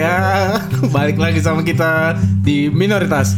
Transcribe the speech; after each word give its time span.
Iya, 0.00 0.56
balik 0.96 1.20
lagi 1.20 1.44
sama 1.44 1.60
kita 1.60 2.16
di 2.40 2.72
minoritas. 2.72 3.36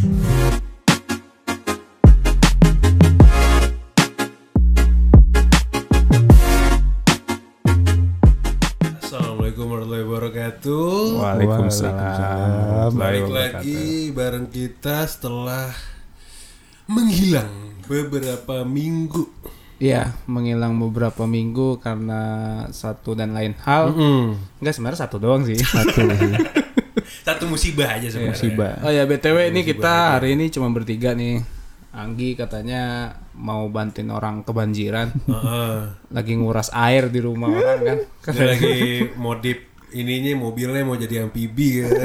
Assalamualaikum 9.03 9.75
warahmatullahi 9.75 10.07
wabarakatuh. 10.07 10.95
Waalaikumsalam. 11.19 12.91
Balik 12.95 13.27
lagi 13.27 14.15
bareng 14.15 14.47
kita 14.47 15.03
setelah 15.11 15.67
menghilang 16.87 17.75
beberapa 17.91 18.63
minggu. 18.63 19.27
Iya, 19.83 20.15
menghilang 20.31 20.79
beberapa 20.79 21.27
minggu 21.27 21.83
karena 21.83 22.23
satu 22.71 23.19
dan 23.19 23.35
lain 23.35 23.59
hal. 23.67 23.91
Enggak 24.63 24.79
sebenarnya 24.79 25.01
satu 25.03 25.19
doang 25.19 25.43
sih. 25.43 25.59
Satu. 25.59 26.07
Satu 27.23 27.47
musibah 27.47 27.99
aja 27.99 28.11
sebenarnya. 28.11 28.35
Musibah. 28.35 28.73
Oh 28.83 28.91
ya 28.91 29.07
btw 29.07 29.55
ini 29.55 29.63
kita 29.63 30.19
hari 30.19 30.35
ini 30.35 30.51
cuma 30.51 30.71
bertiga 30.75 31.15
nih. 31.15 31.39
Anggi 31.93 32.35
katanya 32.35 33.15
mau 33.37 33.69
bantuin 33.69 34.09
orang 34.09 34.43
kebanjiran, 34.49 35.13
Heeh. 35.29 35.77
lagi 36.09 36.33
nguras 36.35 36.73
air 36.73 37.13
di 37.13 37.21
rumah 37.21 37.53
orang 37.53 37.79
kan. 37.85 37.99
Dia 38.33 38.57
lagi 38.57 39.07
modif 39.21 39.61
ininya 39.93 40.33
mobilnya 40.41 40.83
mau 40.89 40.97
jadi 40.97 41.27
amfibi 41.29 41.69
ya. 41.85 41.89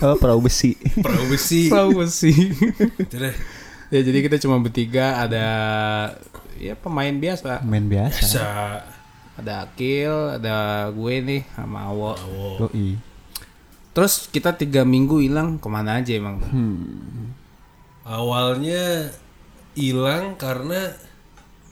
Oh, 0.00 0.16
perahu 0.16 0.48
besi. 0.48 0.80
Perahu 0.96 1.28
besi. 1.28 2.32
Itu 2.96 3.20
deh. 3.20 3.36
ya 3.92 4.00
jadi 4.00 4.18
kita 4.24 4.40
cuma 4.40 4.56
bertiga 4.56 5.20
ada 5.20 5.44
ya 6.60 6.76
pemain 6.76 7.10
biasa. 7.10 7.64
Main 7.64 7.88
biasa. 7.88 8.20
Bisa. 8.20 8.48
Ada 9.40 9.64
Akil, 9.64 10.12
ada 10.36 10.56
gue 10.92 11.14
nih 11.24 11.42
sama 11.56 11.88
Awo. 11.88 12.12
Doi. 12.60 13.00
Terus 13.90 14.28
kita 14.28 14.52
tiga 14.52 14.84
minggu 14.84 15.24
hilang 15.24 15.56
ke 15.56 15.66
mana 15.66 15.98
aja 15.98 16.12
emang? 16.12 16.38
Awalnya 18.04 19.10
hilang 19.72 20.36
karena 20.36 20.92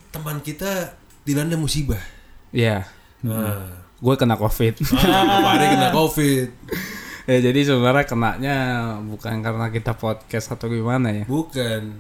teman 0.09 0.41
kita 0.41 0.97
dilanda 1.23 1.61
musibah. 1.61 2.01
Iya, 2.49 2.89
Nah, 3.19 3.67
gue 3.99 4.15
kena 4.15 4.39
covid. 4.39 4.79
ah, 4.95 5.43
Pak 5.43 5.53
Ari 5.59 5.67
kena 5.75 5.89
covid. 5.91 6.49
ya 7.29 7.39
jadi 7.43 7.61
sebenarnya 7.67 8.05
kenanya 8.07 8.57
bukan 9.03 9.43
karena 9.43 9.67
kita 9.75 9.93
podcast 9.99 10.55
atau 10.55 10.71
gimana 10.71 11.11
ya. 11.13 11.25
Bukan. 11.27 11.99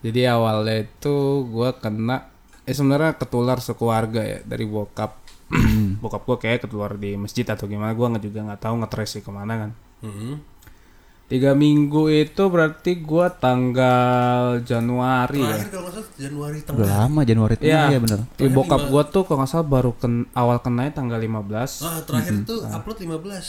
Jadi 0.00 0.20
awalnya 0.24 0.80
itu 0.80 1.16
gue 1.44 1.70
kena, 1.76 2.28
eh 2.62 2.72
sebenarnya 2.72 3.14
ketular 3.14 3.58
sekeluarga 3.58 4.20
ya 4.20 4.38
dari 4.42 4.64
bokap. 4.64 5.20
bokap 6.02 6.22
gue 6.24 6.36
kayak 6.38 6.64
keluar 6.64 6.94
di 6.94 7.14
masjid 7.14 7.44
atau 7.44 7.64
gimana, 7.64 7.90
gue 7.90 8.06
nggak 8.06 8.22
juga 8.22 8.40
nggak 8.46 8.60
tahu 8.60 8.74
ngetrace 8.78 9.12
sih 9.12 9.22
ke 9.22 9.28
mana 9.28 9.54
kan. 9.58 9.70
Mhm. 10.00 10.32
Tiga 11.26 11.54
minggu 11.54 12.10
itu 12.10 12.42
berarti 12.44 12.98
gue 12.98 13.26
tanggal 13.38 14.58
Januari 14.60 15.38
ya. 15.38 15.46
Terakhir 15.52 15.70
kalau 15.70 15.82
nggak 15.84 15.94
salah 15.94 16.08
Januari 16.18 16.56
Udah 16.56 16.66
tengah. 16.66 16.90
lama 16.98 17.20
Januari 17.22 17.52
itu 17.54 17.64
Iya, 17.64 17.82
ya 17.86 17.98
bener. 18.00 18.20
Di 18.34 18.46
bokap 18.48 18.82
gue 18.84 19.02
tuh 19.06 19.22
kalau 19.22 19.38
nggak 19.38 19.50
salah 19.52 19.66
baru 19.68 19.92
ken, 19.94 20.14
awal 20.32 20.58
kenanya 20.58 20.92
tanggal 20.92 21.18
15 21.18 21.86
Ah, 21.86 22.02
terakhir 22.02 22.34
tuh 22.42 22.64
upload 22.64 22.98
15. 22.98 23.46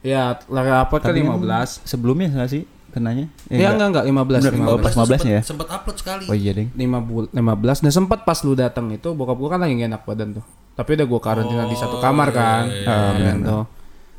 Ya, 0.00 0.40
lagi 0.46 0.70
apa 0.70 0.96
ke 0.96 1.10
15 1.10 1.82
Sebelumnya 1.82 2.30
nggak 2.30 2.48
sih 2.48 2.62
kenanya? 2.88 3.26
Eh, 3.46 3.60
Ya 3.60 3.70
enggak 3.70 3.88
enggak 3.92 4.04
15 4.04 4.40
Bener, 4.40 4.52
15 4.54 4.94
15 4.94 5.22
15 5.22 5.22
ya? 5.28 5.40
Sempat 5.42 5.66
upload 5.68 5.96
sekali. 5.96 6.24
Oh 6.26 6.34
iya, 6.34 6.52
Ding. 6.52 6.68
5 6.72 6.98
bul 7.00 7.24
15 7.30 7.84
dan 7.84 7.92
sempat 7.92 8.22
pas 8.22 8.38
lu 8.42 8.52
datang 8.52 8.88
itu 8.88 9.08
bokap 9.12 9.36
gua 9.36 9.50
kan 9.52 9.60
lagi 9.60 9.76
gak 9.76 9.88
enak 9.88 10.02
badan 10.02 10.28
tuh. 10.34 10.44
Tapi 10.72 10.90
udah 10.94 11.06
gua 11.06 11.20
karantina 11.20 11.64
di 11.64 11.74
satu 11.74 11.98
kamar 11.98 12.28
kan. 12.30 12.64
Ah, 12.84 13.12
gitu. 13.14 13.58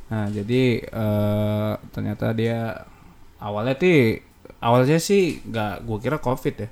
Nah, 0.09 0.25
jadi 0.27 0.63
eh, 0.81 1.71
ternyata 1.89 2.31
dia 2.31 2.83
awalnya 3.37 3.73
sih 3.73 4.17
awalnya 4.59 4.97
sih 4.97 5.39
nggak 5.41 5.85
gua 5.85 5.97
kira 5.97 6.17
covid 6.17 6.55
ya. 6.57 6.69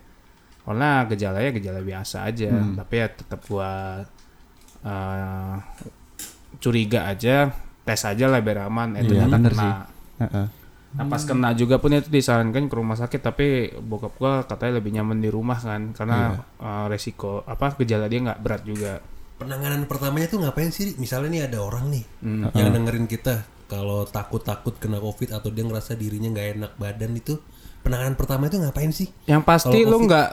Karena 0.63 0.89
gejalanya 1.05 1.49
gejala 1.53 1.79
biasa 1.79 2.27
aja, 2.27 2.49
tapi 2.75 2.93
ya 2.97 3.07
tetap 3.07 3.39
gua 3.45 4.03
eh, 4.81 5.55
curiga 6.57 7.07
aja, 7.07 7.51
tes 7.83 8.01
aja 8.01 8.25
lah 8.25 8.39
biar 8.39 8.65
aman. 8.65 8.97
Eh, 8.97 9.03
ternyata 9.03 9.33
bener 9.33 9.51
kena. 9.51 9.61
sih. 9.61 9.73
Heeh. 10.17 10.45
Nah 10.97 11.05
pas 11.05 11.21
kena 11.21 11.53
juga 11.53 11.77
pun 11.77 11.93
itu 11.93 12.09
disarankan 12.09 12.65
ke 12.65 12.73
rumah 12.73 12.97
sakit 12.97 13.21
tapi 13.21 13.47
bokap 13.77 14.17
gua 14.17 14.41
katanya 14.43 14.81
lebih 14.81 14.97
nyaman 14.97 15.21
di 15.21 15.29
rumah 15.29 15.55
kan 15.55 15.93
karena 15.93 16.41
uh, 16.57 16.89
resiko 16.89 17.45
apa 17.45 17.77
gejala 17.77 18.09
dia 18.09 18.19
nggak 18.25 18.41
berat 18.41 18.61
juga. 18.65 18.97
Penanganan 19.37 19.85
pertamanya 19.85 20.25
tuh 20.25 20.41
ngapain 20.41 20.73
sih? 20.73 20.97
Misalnya 20.97 21.29
nih 21.29 21.41
ada 21.53 21.61
orang 21.61 21.93
nih 21.93 22.03
Hmm. 22.25 22.49
yang 22.57 22.73
dengerin 22.73 23.05
kita 23.05 23.45
kalau 23.69 24.09
takut-takut 24.09 24.73
kena 24.81 24.97
covid 24.97 25.37
atau 25.37 25.53
dia 25.53 25.61
ngerasa 25.61 25.93
dirinya 25.93 26.33
nggak 26.33 26.47
enak 26.57 26.71
badan 26.81 27.13
itu 27.13 27.37
penanganan 27.85 28.17
pertama 28.17 28.49
itu 28.49 28.57
ngapain 28.57 28.89
sih? 28.89 29.07
Yang 29.29 29.43
pasti 29.45 29.85
lu 29.85 30.01
nggak 30.09 30.27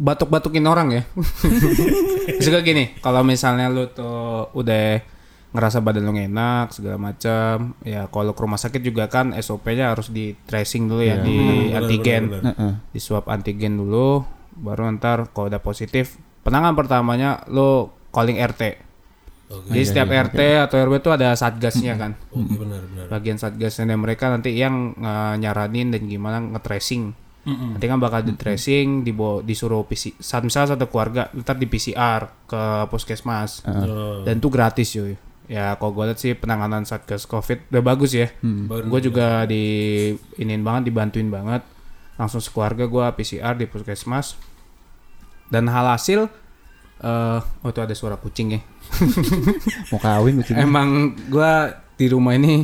batuk-batukin 0.00 0.64
orang 0.64 0.88
ya. 0.96 1.02
Misalnya 2.40 2.62
gini, 2.64 2.84
kalau 3.04 3.20
misalnya 3.20 3.68
lu 3.68 3.84
tuh 3.92 4.48
udah 4.56 4.96
ngerasa 5.50 5.82
badan 5.82 6.06
lu 6.06 6.14
nggak 6.14 6.30
enak 6.30 6.66
segala 6.70 6.96
macam, 6.98 7.74
ya 7.82 8.06
kalau 8.06 8.32
ke 8.34 8.40
rumah 8.40 8.60
sakit 8.60 8.82
juga 8.86 9.10
kan 9.10 9.34
SOP-nya 9.34 9.90
harus 9.90 10.14
di 10.14 10.38
tracing 10.46 10.86
dulu 10.86 11.02
ya 11.02 11.18
di 11.18 11.70
antigen. 11.74 12.30
Heeh. 12.30 12.72
di 12.94 13.00
swab 13.02 13.26
antigen 13.26 13.74
dulu 13.74 14.22
baru 14.60 14.92
ntar 14.94 15.32
kalau 15.32 15.48
udah 15.48 15.62
positif 15.62 16.20
penanganan 16.44 16.76
pertamanya 16.76 17.42
lo 17.48 17.90
calling 18.12 18.36
RT 18.38 18.62
Oke. 19.50 19.74
jadi 19.74 19.82
setiap 19.82 20.08
RT 20.10 20.38
atau 20.70 20.76
RW 20.78 21.02
itu 21.02 21.10
ada 21.10 21.34
satgasnya 21.34 21.98
kan. 21.98 22.14
Oke 22.30 22.54
benar 22.54 22.86
benar. 22.86 23.06
bagian 23.10 23.34
satgasnya 23.34 23.90
dan 23.90 23.98
mereka 23.98 24.30
nanti 24.30 24.54
yang 24.54 24.94
eh, 24.94 25.34
nyaranin 25.42 25.90
dan 25.90 26.06
gimana 26.06 26.38
nge-tracing. 26.38 27.32
Nanti 27.50 27.88
kan 27.88 27.98
bakal 27.98 28.22
di 28.22 28.36
tracing 28.38 29.02
dibawa 29.02 29.42
disuruh 29.42 29.82
PC 29.82 30.22
saat 30.22 30.46
misalnya 30.46 30.76
satu 30.76 30.86
keluarga 30.86 31.32
ntar 31.34 31.58
di 31.58 31.66
PCR 31.66 32.30
ke 32.46 32.86
puskesmas. 32.92 33.66
Oh, 33.66 34.22
dan 34.22 34.38
itu 34.38 34.46
gratis 34.52 34.94
cuy 34.94 35.18
ya 35.50 35.74
kalau 35.74 35.90
gue 35.90 36.04
lihat 36.06 36.18
sih 36.18 36.32
penanganan 36.32 36.86
satgas 36.86 37.26
covid 37.26 37.66
udah 37.68 37.82
bagus 37.82 38.14
ya. 38.14 38.30
Baru- 38.40 38.86
gue 38.86 39.00
juga 39.02 39.42
di 39.44 39.64
iniin 40.38 40.62
banget 40.62 40.88
dibantuin 40.88 41.26
banget. 41.26 41.66
Langsung 42.14 42.38
sekeluarga 42.38 42.86
gue 42.86 43.04
PCR 43.18 43.58
di 43.58 43.66
puskesmas. 43.66 44.38
Dan 45.50 45.66
hal 45.66 45.90
hasil 45.90 46.30
eh 47.00 47.40
oh 47.42 47.68
itu 47.68 47.80
ada 47.80 47.90
suara 47.92 48.14
kucing 48.14 48.54
ya. 48.54 48.60
Mau 49.90 49.98
kawin 49.98 50.38
kucing. 50.38 50.54
emang 50.54 50.88
gue 51.26 51.52
di 51.96 52.06
rumah 52.06 52.32
ini 52.32 52.62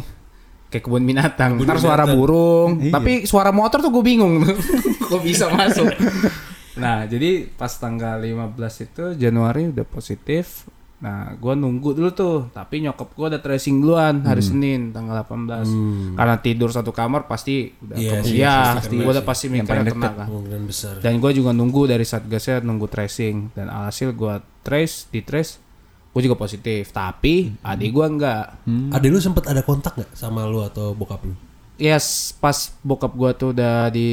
kayak 0.68 0.84
kebun 0.84 1.02
binatang. 1.02 1.58
Ntar 1.58 1.80
suara 1.80 2.04
burung. 2.06 2.78
Iya. 2.78 2.92
tapi 2.94 3.24
suara 3.24 3.50
motor 3.50 3.80
tuh 3.80 3.90
gue 3.90 4.04
bingung. 4.04 4.44
Kok 5.10 5.20
bisa 5.20 5.50
masuk? 5.50 5.90
Nah 6.76 7.08
jadi 7.08 7.48
pas 7.48 7.72
tanggal 7.72 8.20
15 8.20 8.52
itu 8.84 9.04
Januari 9.16 9.72
udah 9.72 9.88
positif 9.88 10.68
nah 10.96 11.28
gue 11.30 11.52
nunggu 11.52 11.92
dulu 11.92 12.10
tuh. 12.10 12.36
Tapi 12.50 12.80
nyokap 12.80 13.08
gue 13.10 13.26
udah 13.28 13.38
tracing 13.38 13.76
duluan 13.78 14.20
hari 14.22 14.38
Hmm. 14.38 14.50
Senin 14.50 14.80
tanggal 14.90 15.20
18 15.20 15.68
karena 16.14 16.36
tidur 16.38 16.68
satu 16.68 16.88
kamar 16.88 17.24
pasti 17.24 17.68
udah 17.74 17.94
Iya 17.94 18.12
ke- 18.14 18.24
sih, 18.24 18.34
iya 18.34 18.56
pasti 18.74 18.94
gue 18.94 19.04
udah 19.06 19.22
pasti 19.22 19.44
Yang 19.46 19.54
mikirnya 19.58 19.84
kena 19.86 20.08
kan 20.10 20.28
besar. 20.62 20.94
dan 20.98 21.12
gue 21.16 21.30
juga 21.32 21.50
nunggu 21.50 21.82
dari 21.86 22.02
satgasnya 22.02 22.60
nunggu 22.60 22.86
tracing. 22.86 23.52
Dan 23.52 23.68
alhasil 23.68 24.10
gue 24.10 24.34
trace 24.60 25.06
di 25.06 25.20
trace 25.20 25.60
gue 26.10 26.22
juga 26.22 26.34
positif. 26.34 26.88
Tapi 26.90 27.52
adik 27.60 27.90
gue 27.90 28.06
enggak. 28.08 28.44
Ada 28.90 29.06
lu 29.06 29.18
sempat 29.18 29.44
ada 29.46 29.60
kontak 29.60 29.94
nggak 29.94 30.10
sama 30.12 30.44
lu 30.44 30.60
atau 30.60 30.90
bokap 30.90 31.20
lu? 31.22 31.36
Yes, 31.76 32.32
pas 32.34 32.56
bokap 32.80 33.12
gua 33.12 33.30
tuh 33.30 33.52
udah 33.52 33.92
di 33.92 34.08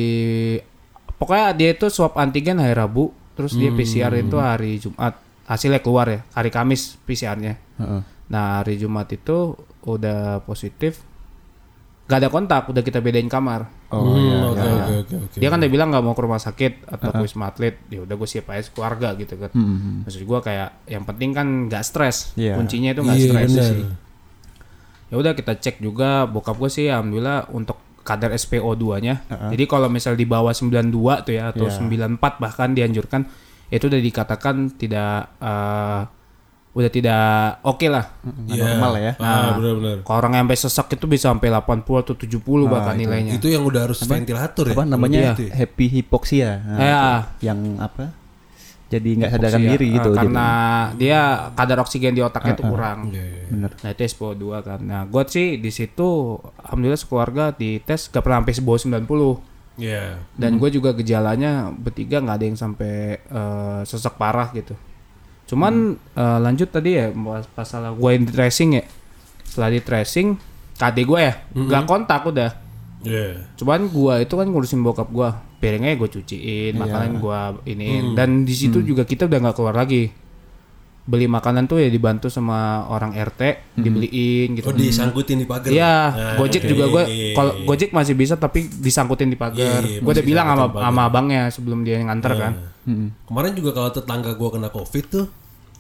pokoknya 1.16 1.48
dia 1.54 1.70
itu 1.72 1.88
swab 1.88 2.12
antigen 2.14 2.60
hari 2.60 2.74
Rabu, 2.74 3.08
terus 3.34 3.56
dia 3.56 3.72
PCR 3.72 4.12
itu 4.14 4.36
hari 4.36 4.78
Jumat. 4.78 5.16
Hasilnya 5.44 5.84
keluar 5.84 6.07
ya, 6.07 6.19
hari 6.31 6.50
Kamis 6.50 6.95
PCR-nya. 7.04 7.60
Heeh. 7.80 8.01
Nah, 8.31 8.63
hari 8.63 8.80
Jumat 8.80 9.12
itu 9.12 9.54
udah 9.84 10.40
positif. 10.44 11.04
Gak 12.04 12.19
ada 12.19 12.30
kontak, 12.31 12.68
udah 12.68 12.84
kita 12.84 13.00
bedain 13.00 13.28
kamar. 13.28 13.68
Oh 13.88 14.16
iya. 14.19 14.44
Hmm, 14.44 14.51
Oke 14.51 14.68
oke 14.68 14.94
oke 15.04 15.16
oke. 15.28 15.38
Dia 15.40 15.48
kan 15.48 15.60
udah 15.63 15.72
bilang 15.72 15.88
nggak 15.92 16.04
mau 16.04 16.12
ke 16.12 16.24
rumah 16.24 16.42
sakit 16.42 16.88
atau 16.88 17.16
ke 17.16 17.19
wisma 17.24 17.48
atlet. 17.48 17.80
Ya 17.88 18.04
udah 18.04 18.16
gue 18.16 18.28
siap 18.28 18.51
aja 18.51 18.68
keluarga 18.72 19.16
gitu 19.16 19.40
kan. 19.40 19.51
Hmm. 19.56 20.04
Maksud 20.04 20.24
gua 20.28 20.44
kayak 20.44 20.84
yang 20.88 21.07
penting 21.07 21.31
kan 21.31 21.48
nggak 21.72 21.84
stres. 21.84 22.36
Iya. 22.36 22.60
Kuncinya 22.60 22.92
itu 22.92 23.01
nggak 23.04 23.18
Iya 23.19 23.28
stres 23.28 23.50
sih 23.56 23.86
ya 25.13 25.22
udah 25.22 25.38
kita 25.38 25.62
cek 25.62 25.78
juga 25.78 26.25
bokap 26.25 26.57
gue 26.57 26.74
sih 26.74 26.90
alhamdulillah 26.90 27.54
untuk 27.54 27.78
kadar 28.01 28.34
SPO2-nya. 28.34 29.30
Jadi 29.54 29.63
kalau 29.69 29.86
misal 29.86 30.18
di 30.18 30.25
bawah 30.25 30.50
92 30.50 30.90
tuh 31.22 31.34
ya 31.38 31.54
atau 31.54 31.69
Iya. 31.69 31.78
94 32.18 32.42
bahkan 32.42 32.74
dianjurkan 32.74 33.30
itu 33.74 33.90
udah 33.90 34.02
dikatakan 34.02 34.56
tidak 34.78 35.34
eh, 35.42 36.02
udah 36.74 36.90
tidak 36.90 37.25
oke 37.62 37.86
lah. 37.86 38.06
Nggak 38.25 38.58
normal 38.58 38.90
lah 38.98 39.02
ya. 39.02 39.14
Ah 39.22 39.54
benar-benar. 39.54 39.98
Kalau 40.02 40.18
orang 40.18 40.34
yang 40.38 40.46
sampai 40.50 40.58
sesak 40.58 40.88
itu 40.98 41.06
bisa 41.06 41.30
sampai 41.30 41.50
80 41.54 41.86
atau 42.02 42.14
70 42.18 42.42
bahkan 42.66 42.98
nilainya. 42.98 43.38
Itu 43.38 43.46
yang 43.50 43.62
udah 43.62 43.90
harus 43.90 44.02
ventilator 44.02 44.66
ya. 44.70 44.74
Apa 44.74 44.86
namanya 44.86 45.38
Itu 45.38 45.50
ya? 45.50 45.54
happy 45.54 45.86
hipoksia. 46.02 46.50
Nah, 46.66 46.78
Ya. 46.81 46.98
itu. 46.98 47.50
Yang 47.50 47.60
apa? 47.78 48.06
jadi 48.94 49.10
nggak 49.18 49.31
sadarkan 49.34 49.64
diri 49.74 49.88
gitu. 49.90 50.10
karena 50.14 50.48
dia 51.02 51.50
kadar 51.58 51.81
oksigen 51.81 52.14
di 52.14 52.22
otaknya 52.22 52.54
tuh 52.54 52.69
kurang. 52.69 53.10
jadi. 53.10 53.50
bener. 53.50 53.72
Nah 53.81 53.90
itu 53.90 54.02
SPO2 54.06 54.44
kan. 54.62 54.80
Nah 54.86 55.02
gue 55.10 55.24
sih 55.26 55.58
di 55.58 55.74
situ 55.74 56.38
alhamdulillah 56.62 57.02
sekeluarga 57.02 57.50
di 57.58 57.81
tes 57.81 58.06
gak 58.14 58.22
pernah 58.22 58.46
sampai 58.46 58.54
bawah 58.62 58.78
90 59.02 59.53
Iya. 59.74 60.22
dan 60.38 60.62
gue 60.62 60.70
juga 60.70 60.94
gejalanya 60.94 61.74
bertiga 61.74 62.22
nggak 62.22 62.38
ada 62.38 62.46
yang 62.46 62.60
sampai 62.60 63.18
eh, 63.18 63.81
sesek 63.90 64.16
parah 64.22 64.54
gitu. 64.54 64.78
Cuman 65.50 65.98
eh, 66.14 66.40
lanjut 66.40 66.70
tadi 66.70 66.94
ya 66.98 67.10
pas 67.10 67.46
masalah 67.58 67.92
gue 67.98 68.10
yang 68.14 68.24
di 68.30 68.34
tracing 68.34 68.70
ya. 68.78 68.84
Setelah 69.44 69.70
di 69.74 69.81
tracing 69.81 70.28
KD 70.78 70.98
gue 71.06 71.20
ya 71.22 71.34
nggak 71.54 71.84
kontak 71.90 72.22
udah. 72.25 72.52
Iya. 73.04 73.52
Cuman 73.60 73.92
gua 73.92 74.24
itu 74.24 74.34
kan 74.34 74.48
ngurusin 74.48 74.80
bokap 74.80 75.12
gua. 75.12 75.36
Piringnya 75.60 75.96
gue 75.96 76.10
cuciin, 76.12 76.76
makanan 76.76 77.19
gua 77.24 77.56
iniin 77.64 78.16
dan 78.16 78.44
di 78.44 78.52
situ 78.52 78.80
juga 78.84 79.04
kita 79.08 79.28
udah 79.28 79.40
nggak 79.48 79.56
keluar 79.56 79.76
lagi. 79.76 80.12
Beli 81.04 81.28
makanan 81.28 81.68
tuh 81.68 81.78
ya 81.78 81.88
dibantu 81.88 82.28
sama 82.28 82.88
orang 82.88 83.12
RT, 83.12 83.76
dibeliin 83.76 84.56
gitu. 84.56 84.64
Oh 84.64 84.72
disangkutin 84.72 85.36
di 85.36 85.44
pagar. 85.44 85.68
Iya, 85.68 85.96
Nah, 86.10 86.34
Gojek 86.38 86.64
oke. 86.64 86.70
juga 86.70 86.86
gue 86.88 87.04
Iya, 87.06 87.36
kalau 87.36 87.52
iya. 87.54 87.66
Gojek 87.68 87.90
masih 87.92 88.14
bisa 88.14 88.34
tapi 88.36 88.72
disangkutin 88.72 89.28
di 89.28 89.36
pagar. 89.36 89.84
Iya, 89.84 90.00
gue 90.00 90.12
udah 90.12 90.24
bilang 90.24 90.48
sama 90.48 90.66
sama 90.72 91.02
abangnya 91.04 91.42
sebelum 91.48 91.84
dia 91.84 92.00
yang 92.00 92.08
nganter 92.08 92.32
kan. 92.34 92.54
Mm-mm. 92.84 93.08
Kemarin 93.26 93.52
juga 93.52 93.72
kalau 93.74 93.90
tetangga 93.90 94.32
gua 94.34 94.50
kena 94.50 94.68
covid 94.68 95.04
tuh, 95.06 95.26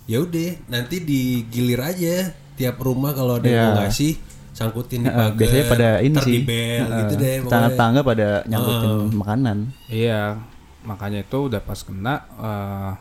ya 0.05 0.19
udah 0.19 0.59
nanti 0.67 0.99
digilir 0.99 1.79
aja 1.79 2.15
tiap 2.53 2.75
rumah 2.79 3.11
kalau 3.11 3.39
ada 3.39 3.43
yang 3.43 3.55
Iya. 3.55 3.65
mau 3.65 3.79
ngasih 3.81 4.11
sangkutin 4.51 4.99
di 5.01 5.07
Heeh, 5.07 5.15
pagar. 5.17 5.37
biasanya 5.39 5.65
pada 5.65 5.89
ini 5.99 6.15
sih. 6.19 6.39
Heeh, 6.43 6.79
gitu 6.99 7.13
deh. 7.15 7.35
Tetangga-tetangga 7.41 8.01
pada 8.01 8.27
nyangkutin 8.43 8.91
makanan. 9.13 9.57
Iya, 9.87 10.21
makanya 10.83 11.23
itu 11.23 11.37
udah 11.47 11.59
pas 11.59 11.79
kena 11.79 12.13
eh, 12.35 12.91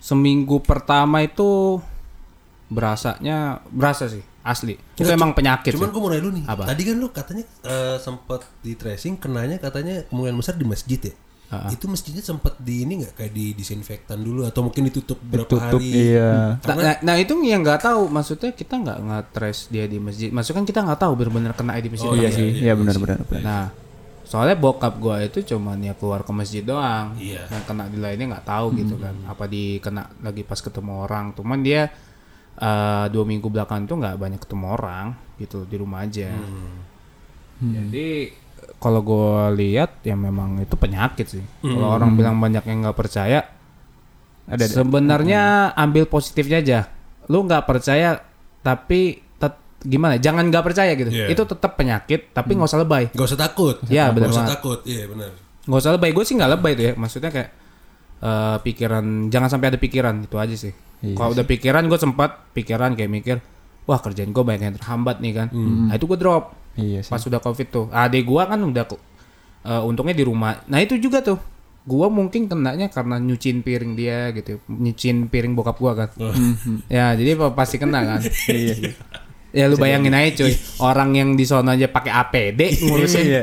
seminggu 0.00 0.64
pertama 0.64 1.20
itu 1.20 1.78
berasanya 2.66 3.60
berasa 3.68 4.06
sih 4.06 4.22
asli. 4.40 4.72
Itu 4.96 5.04
Enggak, 5.04 5.18
emang 5.20 5.30
penyakit. 5.36 5.70
Cuman 5.76 5.90
sih. 5.90 5.92
gue 5.92 6.00
mau 6.00 6.08
nanya 6.08 6.22
dulu 6.24 6.34
nih. 6.40 6.44
Apa? 6.48 6.62
Tadi 6.64 6.82
kan 6.88 6.94
lu 6.96 7.08
katanya 7.12 7.44
eh, 7.66 7.96
sempat 8.00 8.40
di 8.64 8.72
tracing 8.72 9.20
kenanya 9.20 9.60
katanya 9.60 10.08
kemungkinan 10.08 10.38
besar 10.40 10.54
di 10.56 10.64
masjid 10.64 11.00
ya. 11.02 11.14
Itu 11.66 11.90
masjidnya 11.90 12.22
sempat 12.22 12.62
di 12.62 12.86
ini 12.86 13.02
nggak 13.02 13.18
kayak 13.18 13.32
di 13.34 13.58
disinfektan 13.58 14.22
dulu 14.22 14.46
atau 14.46 14.62
mungkin 14.62 14.86
ditutup 14.86 15.18
berapa 15.18 15.50
Tutup 15.50 15.82
hari? 15.82 16.14
iya. 16.14 16.54
Nah, 16.62 16.76
nah, 16.78 16.94
nah, 17.02 17.14
itu 17.18 17.34
yang 17.42 17.66
nggak 17.66 17.90
tahu 17.90 18.06
maksudnya 18.06 18.54
kita 18.54 18.78
nggak 18.78 18.98
nge-trace 19.02 19.66
dia 19.66 19.90
di 19.90 19.98
masjid. 19.98 20.30
Maksudnya 20.30 20.62
kan 20.62 20.66
kita 20.70 20.80
nggak 20.86 21.00
tahu 21.02 21.12
benar-benar 21.18 21.52
kena 21.58 21.74
di 21.82 21.90
masjid. 21.90 22.06
Oh, 22.06 22.14
Iya 22.14 22.30
nggak. 22.30 22.38
sih, 22.38 22.48
iya 22.62 22.72
benar-benar. 22.78 23.18
Nah, 23.42 23.66
soalnya 24.30 24.54
bokap 24.54 25.02
gua 25.02 25.18
itu 25.26 25.42
cuman 25.42 25.82
ya 25.82 25.98
keluar 25.98 26.22
ke 26.22 26.30
masjid 26.30 26.62
doang. 26.62 27.18
Iya. 27.18 27.50
Yang 27.50 27.64
kena 27.66 27.90
di 27.90 27.98
lainnya 27.98 28.38
nggak 28.38 28.46
tahu 28.46 28.78
gitu 28.78 28.94
kan. 28.94 29.18
Apa 29.26 29.50
di 29.50 29.82
kena 29.82 30.06
lagi 30.22 30.46
pas 30.46 30.62
ketemu 30.62 31.02
orang. 31.02 31.34
Cuman 31.34 31.58
dia 31.66 31.90
eh, 32.54 33.04
dua 33.10 33.24
minggu 33.26 33.50
belakangan 33.50 33.90
tuh 33.90 33.96
nggak 33.98 34.16
banyak 34.22 34.38
ketemu 34.38 34.66
orang 34.70 35.06
gitu 35.42 35.66
di 35.66 35.74
rumah 35.74 36.06
aja. 36.06 36.30
Jadi 37.58 38.30
kalau 38.78 39.02
gua 39.02 39.50
lihat 39.50 39.98
ya 40.06 40.14
memang 40.14 40.62
itu 40.62 40.78
penyakit 40.78 41.26
sih. 41.26 41.44
Kalau 41.66 41.98
orang 41.98 42.14
bilang 42.14 42.38
banyak 42.38 42.62
yang 42.70 42.86
nggak 42.86 42.96
percaya, 42.96 43.42
Ada 44.46 44.66
sebenarnya 44.66 45.74
ambil 45.74 46.06
positifnya 46.06 46.62
aja. 46.62 46.80
Lu 47.26 47.42
nggak 47.42 47.66
percaya 47.66 48.22
tapi 48.62 49.29
gimana? 49.82 50.14
Jangan 50.16 50.46
nggak 50.46 50.60
percaya 50.62 50.92
gitu. 50.92 51.08
Iya. 51.08 51.26
Itu 51.28 51.42
tetap 51.44 51.74
penyakit 51.74 52.30
tapi 52.30 52.52
nggak 52.52 52.68
usah 52.68 52.80
lebay. 52.80 53.04
Gak 53.10 53.26
usah 53.26 53.40
takut. 53.40 53.76
Iya, 53.84 54.08
Gak 54.08 54.14
benar 54.14 54.28
usah 54.28 54.36
banget. 54.40 54.54
takut. 54.54 54.78
Iya 54.84 55.04
benar. 55.06 55.30
nggak 55.60 55.76
usah 55.78 55.92
lebay 55.92 56.10
gue 56.10 56.24
sih 56.24 56.34
nggak 56.34 56.50
lebay 56.50 56.72
tuh 56.72 56.84
ya 56.84 56.92
maksudnya 56.94 57.30
kayak 57.30 57.50
eh, 58.18 58.56
pikiran 58.60 59.04
jangan 59.28 59.48
sampai 59.48 59.66
ada 59.68 59.78
pikiran 59.78 60.14
itu 60.20 60.36
aja 60.36 60.56
sih 60.56 60.72
kalau 61.12 61.30
udah 61.30 61.44
pikiran 61.44 61.84
gue 61.84 61.94
sempat 61.96 62.30
pikiran 62.50 62.92
kayak 62.92 63.08
mikir 63.08 63.36
wah 63.82 63.96
kerjaan 63.98 64.30
gue 64.30 64.40
banyak 64.40 64.64
yang 64.64 64.74
terhambat 64.74 65.20
nih 65.20 65.32
kan 65.34 65.48
nah 65.86 65.94
itu 65.94 66.04
gue 66.06 66.16
drop 66.16 66.56
Iya 66.74 67.00
sih. 67.00 67.08
pas 67.08 67.20
udah 67.20 67.38
covid 67.38 67.66
tuh 67.68 67.84
adek 67.88 68.24
gue 68.24 68.42
kan 68.42 68.56
udah 68.58 68.84
eh, 69.62 69.82
untungnya 69.84 70.12
di 70.12 70.24
rumah 70.24 70.64
nah 70.64 70.76
itu 70.76 70.96
juga 70.96 71.20
tuh 71.20 71.38
gue 71.80 72.06
mungkin 72.08 72.44
kenanya 72.44 72.88
karena 72.88 73.16
nyuciin 73.16 73.60
piring 73.60 73.92
dia 73.94 74.32
gitu 74.32 74.64
nyuciin 74.66 75.28
piring 75.28 75.52
bokap 75.52 75.76
gue 75.76 75.92
kan 75.94 76.08
ya 76.88 77.12
jadi 77.12 77.36
pa- 77.36 77.54
pasti 77.54 77.76
kena 77.76 78.00
kan 78.08 78.20
Iya 78.48 78.74
sih. 78.74 78.90
Ya 79.50 79.66
lu 79.66 79.76
bayangin 79.76 80.14
aja 80.14 80.44
cuy. 80.44 80.54
Orang 80.78 81.14
yang 81.14 81.34
di 81.34 81.44
sono 81.46 81.74
aja 81.74 81.90
pakai 81.90 82.12
APD 82.14 82.60
ngurusin. 82.86 83.24
Iya. 83.26 83.40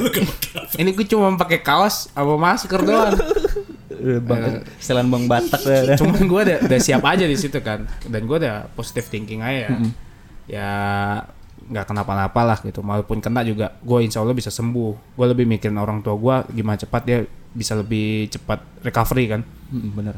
ini 0.79 0.95
gue 0.95 1.05
cuma 1.07 1.35
pakai 1.35 1.59
kaos 1.63 2.11
apa 2.15 2.33
masker 2.35 2.81
doang. 2.83 3.15
Eh, 3.97 4.21
Bang, 4.21 4.61
setelan 4.77 5.09
Bang 5.09 5.25
Batak 5.25 5.61
dah. 5.65 5.97
cuman 5.99 6.21
gue 6.29 6.41
udah, 6.47 6.57
udah 6.69 6.79
siap 6.79 7.03
aja 7.03 7.25
di 7.25 7.37
situ 7.37 7.59
kan. 7.59 7.89
Dan 8.05 8.29
gue 8.29 8.37
udah 8.39 8.69
positive 8.77 9.09
thinking 9.09 9.41
aja 9.43 9.73
ya. 10.47 10.65
Nggak 11.67 11.85
kenapa-napa 11.89 12.41
lah 12.45 12.57
gitu. 12.63 12.79
Walaupun 12.85 13.19
kena 13.19 13.43
juga 13.43 13.75
gue 13.83 13.99
insya 14.05 14.23
Allah 14.23 14.37
bisa 14.37 14.53
sembuh. 14.53 15.17
Gue 15.17 15.25
lebih 15.27 15.49
mikirin 15.49 15.75
orang 15.75 15.99
tua 16.05 16.15
gue 16.15 16.35
gimana 16.61 16.79
cepat 16.79 17.01
dia 17.03 17.19
bisa 17.51 17.73
lebih 17.73 18.29
cepat 18.31 18.85
recovery 18.85 19.25
kan. 19.27 19.41
Mm, 19.73 19.91
bener. 19.91 20.15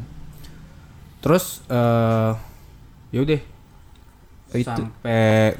terus 1.19 1.59
eh 1.67 2.31
yaudah 3.11 3.43
sampai 4.51 5.55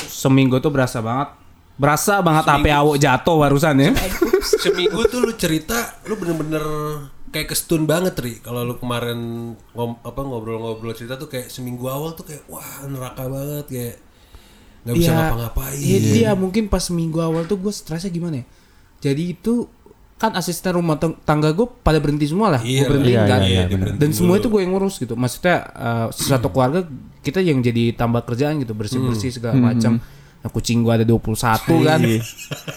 seminggu 0.00 0.56
tuh 0.58 0.68
berasa 0.68 1.00
banget 1.00 1.28
berasa 1.74 2.20
banget 2.20 2.44
HP 2.46 2.66
awok 2.70 2.96
jatuh 2.96 3.36
barusan 3.36 3.76
ya 3.78 3.90
Seminggu 4.44 5.00
tuh 5.04 5.20
lu 5.20 5.32
cerita, 5.34 5.74
lu 6.04 6.14
bener-bener 6.14 6.60
kayak 7.30 7.48
kestun 7.50 7.84
banget 7.84 8.12
ri. 8.16 8.38
Kalau 8.38 8.60
lu 8.60 8.76
kemarin 8.76 9.16
ngom, 9.72 9.96
apa 9.98 10.20
ngobrol-ngobrol 10.20 10.92
cerita 10.92 11.16
tuh 11.16 11.26
kayak 11.26 11.48
seminggu 11.48 11.84
awal 11.84 12.12
tuh 12.12 12.24
kayak 12.24 12.44
wah 12.44 12.62
neraka 12.84 13.24
banget 13.24 13.64
kayak 13.66 13.94
nggak 14.84 14.94
bisa 14.94 15.10
Ya, 15.10 15.16
ngapa-ngapain. 15.18 15.80
Iya 15.80 15.98
dia 15.98 16.30
mungkin 16.34 16.68
pas 16.68 16.84
minggu 16.88 17.16
awal 17.18 17.44
tuh 17.44 17.56
gue 17.56 17.72
stresnya 17.72 18.08
gimana 18.08 18.40
ya? 18.40 18.46
Jadi 19.02 19.32
itu 19.32 19.64
kan 20.14 20.36
asisten 20.36 20.76
rumah 20.76 20.96
tang- 20.96 21.16
tangga 21.24 21.50
gue 21.50 21.64
pada 21.80 21.96
berhenti 21.98 22.28
semua 22.28 22.52
lah, 22.52 22.60
Iya, 22.60 22.84
gue 22.84 22.88
berhentiin 22.92 23.16
iya, 23.16 23.24
kan. 23.24 23.40
iya, 23.42 23.62
iya, 23.64 23.64
bener. 23.66 23.96
Dan 23.96 24.12
semua 24.12 24.36
itu 24.36 24.46
gue 24.46 24.60
yang 24.60 24.72
ngurus 24.72 24.96
gitu. 24.96 25.16
Maksudnya 25.16 25.56
eh, 25.72 26.06
satu 26.12 26.48
keluarga 26.48 26.84
kita 27.24 27.40
yang 27.40 27.58
jadi 27.58 27.96
tambah 27.96 28.20
kerjaan 28.22 28.60
gitu, 28.60 28.76
bersih 28.76 29.00
bersih 29.00 29.32
segala 29.32 29.56
macam. 29.72 29.96
Nah, 30.44 30.52
kucing 30.52 30.84
gua 30.84 31.00
ada 31.00 31.08
21 31.08 31.32
kan. 31.80 31.98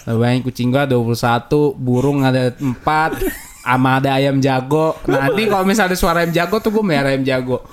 Nah, 0.08 0.14
Bayangin 0.16 0.42
kucing 0.42 0.72
gua 0.72 0.88
21, 0.88 1.76
burung 1.76 2.24
ada 2.24 2.56
4, 2.56 3.20
sama 3.60 4.00
ada 4.00 4.16
ayam 4.16 4.40
jago. 4.40 4.96
Nah, 5.04 5.28
nanti 5.28 5.44
kalau 5.46 5.68
misalnya 5.68 5.92
ada 5.92 6.00
suara 6.00 6.24
ayam 6.24 6.32
jago 6.32 6.64
tuh 6.64 6.72
gue 6.72 6.80
merah 6.80 7.12
ayam 7.12 7.28
jago. 7.28 7.68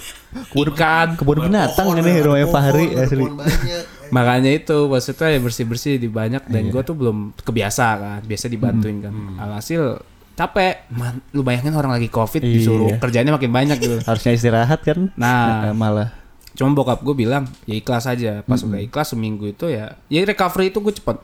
Ikan. 0.50 1.14
Kebun 1.14 1.47
binatang 1.47 1.95
ini 1.95 2.19
rumahnya 2.19 2.50
Fahri 2.50 2.90
asli. 2.99 3.23
banyak. 3.23 4.11
Makanya 4.11 4.50
itu 4.50 4.90
maksudnya 4.90 5.31
ya 5.31 5.38
bersih-bersih 5.38 6.02
di 6.02 6.11
banyak 6.11 6.43
dan 6.50 6.75
gua 6.75 6.83
tuh 6.83 6.99
belum 6.99 7.38
kebiasa 7.38 7.87
kan, 7.95 8.21
biasa 8.26 8.50
dibantuin 8.50 8.99
kan. 8.99 9.14
Alhasil 9.38 10.02
capek. 10.35 10.90
Man, 10.90 11.23
lu 11.31 11.47
bayangin 11.47 11.78
orang 11.78 11.95
lagi 11.95 12.11
covid 12.11 12.43
Iya. 12.43 12.50
disuruh 12.50 12.90
kerjanya 12.99 13.31
makin 13.31 13.54
banyak 13.54 13.78
gitu. 13.78 14.02
Harusnya 14.02 14.35
istirahat 14.35 14.83
kan? 14.83 15.14
Nah, 15.14 15.71
malah 15.78 16.11
cuma 16.54 16.70
bokap 16.70 16.99
gue 17.00 17.14
bilang 17.16 17.44
ya 17.62 17.75
ikhlas 17.75 18.04
aja. 18.04 18.40
Pas 18.42 18.58
udah 18.61 18.78
ikhlas 18.78 19.11
seminggu 19.11 19.46
itu 19.46 19.66
ya, 19.66 19.99
ya 20.06 20.23
recovery 20.23 20.68
itu 20.68 20.78
gue 20.78 20.94
cepet. 20.94 21.18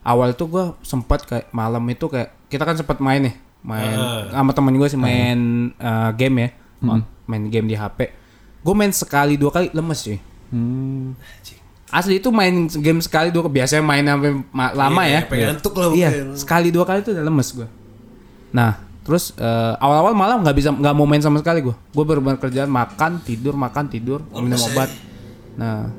Awal 0.00 0.32
tuh 0.32 0.48
gue 0.48 0.64
sempat 0.80 1.24
kayak 1.24 1.48
malam 1.50 1.80
itu 1.86 2.04
kayak 2.04 2.32
kita 2.46 2.62
kan 2.62 2.74
sempat 2.74 2.98
main 2.98 3.24
nih, 3.24 3.34
main 3.60 3.96
sama 4.30 4.52
temen 4.52 4.74
gue 4.74 4.84
sih 4.86 4.96
main 4.96 5.38
eh, 5.70 6.10
game 6.14 6.36
ya, 6.38 6.48
on- 6.82 7.08
main 7.24 7.48
game 7.48 7.64
di 7.64 7.72
HP. 7.72 8.12
Gue 8.60 8.74
main 8.74 8.90
sekali 8.90 9.36
dua 9.36 9.48
kali 9.50 9.68
lemes 9.70 10.00
sih. 10.02 10.20
hmm, 10.52 11.16
Asli 11.88 12.18
itu 12.18 12.28
main 12.28 12.52
game 12.68 13.00
sekali 13.00 13.30
dua 13.30 13.46
biasanya 13.46 13.80
main 13.80 14.04
sampai 14.04 14.30
ma- 14.50 14.74
lama 14.74 15.02
Iya, 15.04 15.24
ya. 15.24 15.46
ngantuk 15.48 15.72
lah 15.72 15.88
Iya, 15.88 16.08
sekali 16.34 16.68
dua 16.68 16.84
kali 16.84 17.00
itu 17.00 17.12
udah 17.12 17.24
lemes 17.24 17.48
gue. 17.50 17.68
Nah, 18.50 18.83
terus 19.04 19.36
eh, 19.36 19.74
awal-awal 19.78 20.16
malam 20.16 20.40
nggak 20.40 20.56
bisa 20.56 20.72
nggak 20.72 20.94
mau 20.96 21.04
main 21.04 21.20
sama 21.20 21.38
sekali 21.44 21.60
gue. 21.60 21.76
Gue 21.92 22.04
bener-bener 22.08 22.40
kerjaan 22.40 22.72
makan 22.72 23.20
tidur 23.20 23.54
makan 23.54 23.84
tidur 23.92 24.24
minum 24.32 24.58
obat. 24.72 24.88
Nah, 25.60 25.92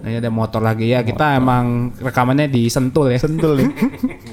nah 0.00 0.08
ini 0.08 0.18
ada 0.18 0.32
motor 0.32 0.64
lagi 0.64 0.88
ya. 0.88 1.04
Kita 1.04 1.36
emang 1.36 1.92
rekamannya 2.00 2.48
di 2.48 2.66
Sentul 2.72 3.12
ya. 3.12 3.20
sentul 3.20 3.60
nih. 3.60 3.68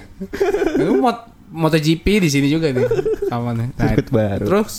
Itu 0.82 0.96
mot 0.98 1.36
MotoGP 1.55 2.25
di 2.25 2.29
sini 2.32 2.48
juga 2.48 2.72
nih 2.72 2.84
rekamannya. 3.27 3.67
Nah, 3.75 3.91
baru. 4.08 4.46
Terus 4.48 4.74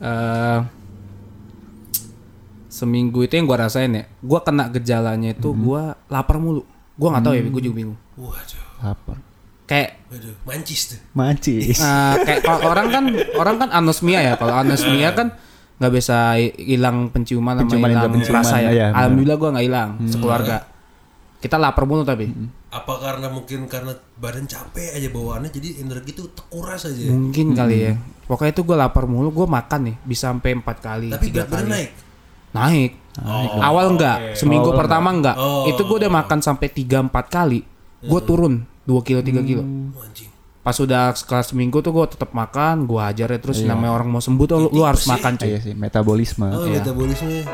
eh 0.00 0.60
seminggu 2.70 3.20
itu 3.26 3.36
yang 3.36 3.44
gua 3.44 3.68
rasain 3.68 3.92
ya, 3.92 4.04
gua 4.24 4.40
kena 4.40 4.72
gejalanya 4.72 5.36
itu 5.36 5.52
gua 5.52 5.98
lapar 6.08 6.40
mulu. 6.40 6.64
Gua 6.96 7.12
nggak 7.12 7.24
tahu 7.28 7.34
ya, 7.36 7.42
gua 7.52 7.60
juga 7.60 7.76
bingung. 7.76 7.98
Waduh, 8.16 8.64
Apa? 8.80 9.29
Kayak 9.70 10.02
waduh, 10.10 10.34
mancis 10.42 10.80
tuh. 10.90 10.98
Mancis. 11.14 11.78
eh, 11.78 12.14
kayak 12.26 12.40
kalau 12.42 12.60
orang 12.74 12.86
kan 12.90 13.04
orang 13.38 13.56
kan 13.56 13.68
anosmia 13.70 14.18
ya. 14.18 14.34
Kalau 14.34 14.50
anosmia 14.52 15.14
kan 15.14 15.38
nggak 15.78 15.92
bisa 15.94 16.34
hi- 16.34 16.58
hilang 16.58 17.08
penciuman 17.08 17.54
sama 17.54 17.62
Penciuman, 17.64 17.88
hilang 17.88 18.04
indera 18.04 18.14
penciuman, 18.18 18.42
rasa 18.42 18.56
ya. 18.58 18.68
iya, 18.68 18.86
benar. 18.90 18.98
Alhamdulillah 18.98 19.36
gua 19.38 19.48
nggak 19.54 19.64
hilang 19.64 19.90
sekeluarga. 20.04 20.56
Kita 21.40 21.56
lapar 21.56 21.84
mulu 21.86 22.02
tapi 22.02 22.26
apa 22.70 22.94
karena 23.02 23.26
mungkin 23.26 23.66
karena 23.66 23.90
badan 24.14 24.46
capek 24.46 24.94
aja 24.94 25.08
bawaannya 25.10 25.50
jadi 25.50 25.82
energi 25.82 26.10
tuh 26.12 26.30
terkuras 26.30 26.86
aja. 26.86 27.10
Mungkin 27.10 27.54
kali 27.54 27.76
ya. 27.80 27.92
Pokoknya 28.26 28.54
itu 28.54 28.62
gue 28.62 28.76
lapar 28.78 29.10
mulu, 29.10 29.34
gue 29.34 29.42
makan 29.42 29.90
nih 29.90 29.96
bisa 30.06 30.30
sampai 30.30 30.54
empat 30.54 30.76
kali, 30.78 31.10
Tapi 31.10 31.24
tiga 31.26 31.42
berat 31.42 31.50
badan 31.50 31.66
naik. 31.66 31.90
Naik. 32.50 32.92
Awal 33.58 33.86
enggak, 33.90 34.16
seminggu 34.34 34.70
pertama 34.70 35.10
enggak. 35.10 35.34
Oh. 35.34 35.66
Itu 35.66 35.82
gue 35.82 35.96
udah 35.98 36.12
makan 36.12 36.38
sampai 36.38 36.70
3 36.70 37.10
4 37.10 37.10
kali. 37.26 37.66
Gue 38.00 38.20
turun 38.22 38.62
2 38.90 39.06
kilo 39.06 39.20
3 39.22 39.38
kilo. 39.46 39.62
Anjing. 39.94 40.26
Pas 40.60 40.76
udah 40.76 41.14
kelas 41.14 41.54
seminggu 41.54 41.78
tuh 41.80 41.88
gue 41.88 42.06
tetap 42.10 42.34
makan, 42.34 42.84
gue 42.84 43.00
ajar 43.00 43.30
ya 43.30 43.38
terus 43.38 43.62
namanya 43.62 43.96
orang 43.96 44.10
mau 44.10 44.20
sembuh 44.20 44.44
tuh 44.44 44.56
lu, 44.58 44.68
lu 44.74 44.82
harus 44.82 45.06
makan 45.06 45.38
cuy. 45.38 45.48
Iya 45.48 45.58
sih, 45.62 45.74
metabolisme. 45.78 46.46
Oh, 46.50 46.66
Iya. 46.66 46.82
metabolisme. 46.82 47.46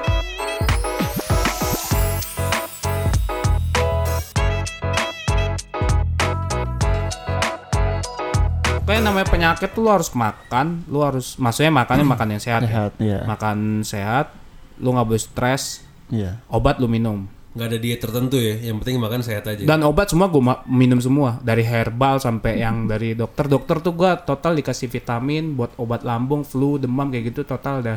Kayak 8.87 9.03
namanya 9.03 9.27
penyakit 9.27 9.71
tuh 9.75 9.83
lu 9.83 9.91
harus 9.91 10.07
makan, 10.15 10.87
lu 10.87 11.03
harus 11.03 11.35
maksudnya 11.37 11.75
makannya 11.75 12.07
makan 12.07 12.29
yang 12.39 12.43
sehat. 12.43 12.61
ya. 12.63 12.69
Sehat, 12.71 12.93
iya. 13.03 13.21
Makan 13.27 13.57
sehat, 13.83 14.27
lu 14.79 14.95
nggak 14.95 15.07
boleh 15.11 15.23
stres, 15.23 15.83
Iya. 16.07 16.39
obat 16.47 16.79
lu 16.79 16.87
minum. 16.87 17.27
Nggak 17.57 17.69
ada 17.73 17.79
diet 17.81 18.01
tertentu 18.05 18.37
ya. 18.37 18.55
Yang 18.61 18.77
penting 18.85 18.97
makan 19.01 19.21
sehat 19.25 19.49
aja. 19.49 19.65
Dan 19.65 19.81
obat 19.89 20.13
semua 20.13 20.29
gue 20.29 20.45
minum 20.69 21.01
semua 21.01 21.41
dari 21.41 21.65
herbal 21.65 22.21
sampai 22.21 22.61
yang 22.61 22.85
dari 22.85 23.17
dokter. 23.17 23.49
Dokter 23.49 23.81
tuh 23.81 23.97
gue 23.97 24.11
total 24.29 24.61
dikasih 24.61 24.93
vitamin 24.93 25.57
buat 25.57 25.73
obat 25.81 26.05
lambung, 26.05 26.45
flu, 26.45 26.77
demam 26.77 27.09
kayak 27.09 27.33
gitu 27.33 27.49
total 27.49 27.81
ada 27.81 27.97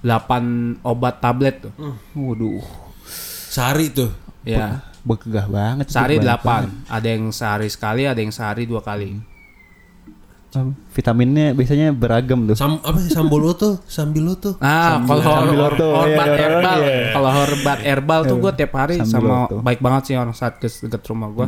8 0.00 0.80
obat 0.80 1.20
tablet 1.20 1.68
tuh. 1.68 1.72
Waduh. 2.16 2.64
Sehari 3.52 3.92
tuh. 3.92 4.08
Ya, 4.44 4.84
Begah 5.04 5.48
banget. 5.48 5.88
sehari 5.88 6.20
banyak 6.20 6.84
8. 6.88 6.92
Ada 6.92 7.08
yang 7.08 7.24
sehari 7.32 7.68
sekali, 7.68 8.04
ada 8.04 8.20
yang 8.20 8.32
sehari 8.32 8.68
dua 8.68 8.84
kali. 8.84 9.16
Vitaminnya 10.94 11.50
biasanya 11.56 11.90
beragam 11.90 12.46
tuh. 12.46 12.54
Sam 12.54 12.78
apa 12.78 12.98
sih 13.02 13.10
sambolo 13.10 13.50
tuh? 13.58 13.82
Nah, 14.62 15.02
kalau 15.02 15.22
Sambiloto, 15.22 15.86
iya, 15.86 15.98
obat 15.98 16.06
orang-orang 16.06 16.38
herbal, 16.38 16.78
iya. 16.78 16.98
kalau 17.10 17.28
obat 17.34 17.78
herbal 17.82 18.20
tuh 18.22 18.36
gue 18.38 18.52
tiap 18.54 18.72
hari 18.78 18.94
sama 19.02 19.10
Sambiloto. 19.10 19.54
baik 19.66 19.80
banget 19.82 20.02
sih 20.06 20.14
orang 20.14 20.36
saat 20.36 20.62
ke 20.62 20.70
deket 20.70 21.02
rumah 21.10 21.28
gue. 21.34 21.46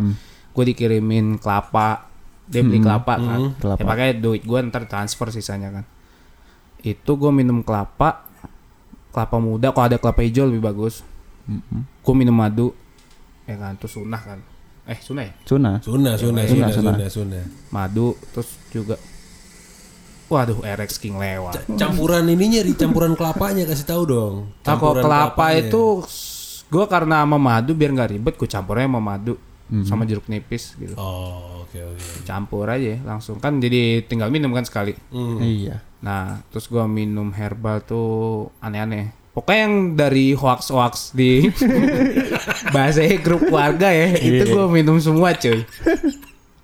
Gue 0.57 0.65
dikirimin 0.73 1.39
kelapa, 1.39 2.09
dia 2.51 2.63
beli 2.67 2.83
kelapa 2.83 3.15
kan. 3.21 3.41
Kelapa. 3.63 3.79
Ya 3.79 3.85
pakai 3.87 4.09
duit 4.19 4.43
gue 4.43 4.59
ntar 4.67 4.91
transfer 4.91 5.31
sisanya 5.31 5.71
kan. 5.71 5.85
Itu 6.83 7.15
gue 7.15 7.31
minum 7.31 7.63
kelapa, 7.63 8.27
kelapa 9.15 9.37
muda. 9.39 9.71
Kalau 9.71 9.87
ada 9.87 9.99
kelapa 10.03 10.25
hijau 10.27 10.51
lebih 10.51 10.65
bagus. 10.65 11.07
Gue 12.03 12.15
minum 12.17 12.35
madu, 12.35 12.75
ya 13.47 13.55
kan. 13.55 13.79
Terus 13.79 14.03
sunah 14.03 14.23
kan. 14.23 14.41
Eh 14.87 14.99
sunah 15.03 15.23
ya? 15.27 15.33
Sunah. 15.45 15.75
Sunah, 15.83 16.15
sunah, 16.15 16.43
Sunah, 16.47 16.47
sunah, 16.47 16.71
sunah. 16.71 16.95
sunah, 16.95 17.09
sunah. 17.11 17.45
Madu, 17.75 18.15
terus 18.31 18.55
juga. 18.71 18.97
Waduh, 20.27 20.59
RX 20.63 20.99
King 20.99 21.19
lewat. 21.19 21.67
Campuran 21.79 22.27
ininya 22.27 22.59
di 22.63 22.75
campuran 22.75 23.15
kelapanya 23.15 23.63
kasih 23.67 23.87
tahu 23.87 24.03
dong. 24.07 24.35
Nah, 24.67 24.75
kalau 24.75 24.99
Campuran 24.99 25.03
kelapa 25.07 25.27
kelapanya. 25.35 25.61
itu 25.71 25.83
gue 26.67 26.85
karena 26.91 27.17
sama 27.23 27.39
madu 27.39 27.79
biar 27.79 27.95
nggak 27.95 28.11
ribet 28.11 28.35
gue 28.35 28.49
campurnya 28.51 28.91
sama 28.91 28.99
madu 28.99 29.39
sama 29.87 30.07
jeruk 30.07 30.31
nipis 30.31 30.79
gitu. 30.79 30.95
Oh, 30.95 31.67
oke 31.67 31.75
oke. 31.75 32.23
Campur 32.23 32.71
aja 32.71 33.03
langsung 33.03 33.43
kan 33.43 33.59
jadi 33.59 34.03
tinggal 34.07 34.31
minum 34.31 34.55
kan 34.55 34.63
sekali. 34.63 34.95
Hmm. 35.11 35.43
Iya. 35.43 35.83
Nah, 36.07 36.39
terus 36.55 36.71
gua 36.71 36.87
minum 36.87 37.35
herbal 37.35 37.83
tuh 37.83 38.47
aneh-aneh. 38.63 39.11
Pokoknya 39.37 39.61
yang 39.69 39.75
dari 39.93 40.33
hoax-hoax 40.33 41.13
di 41.13 41.53
bahasa 42.75 43.05
grup 43.21 43.45
keluarga 43.45 43.93
ya, 43.93 44.17
itu 44.17 44.49
gua 44.49 44.65
minum 44.73 44.97
semua 44.97 45.37
cuy. 45.37 45.61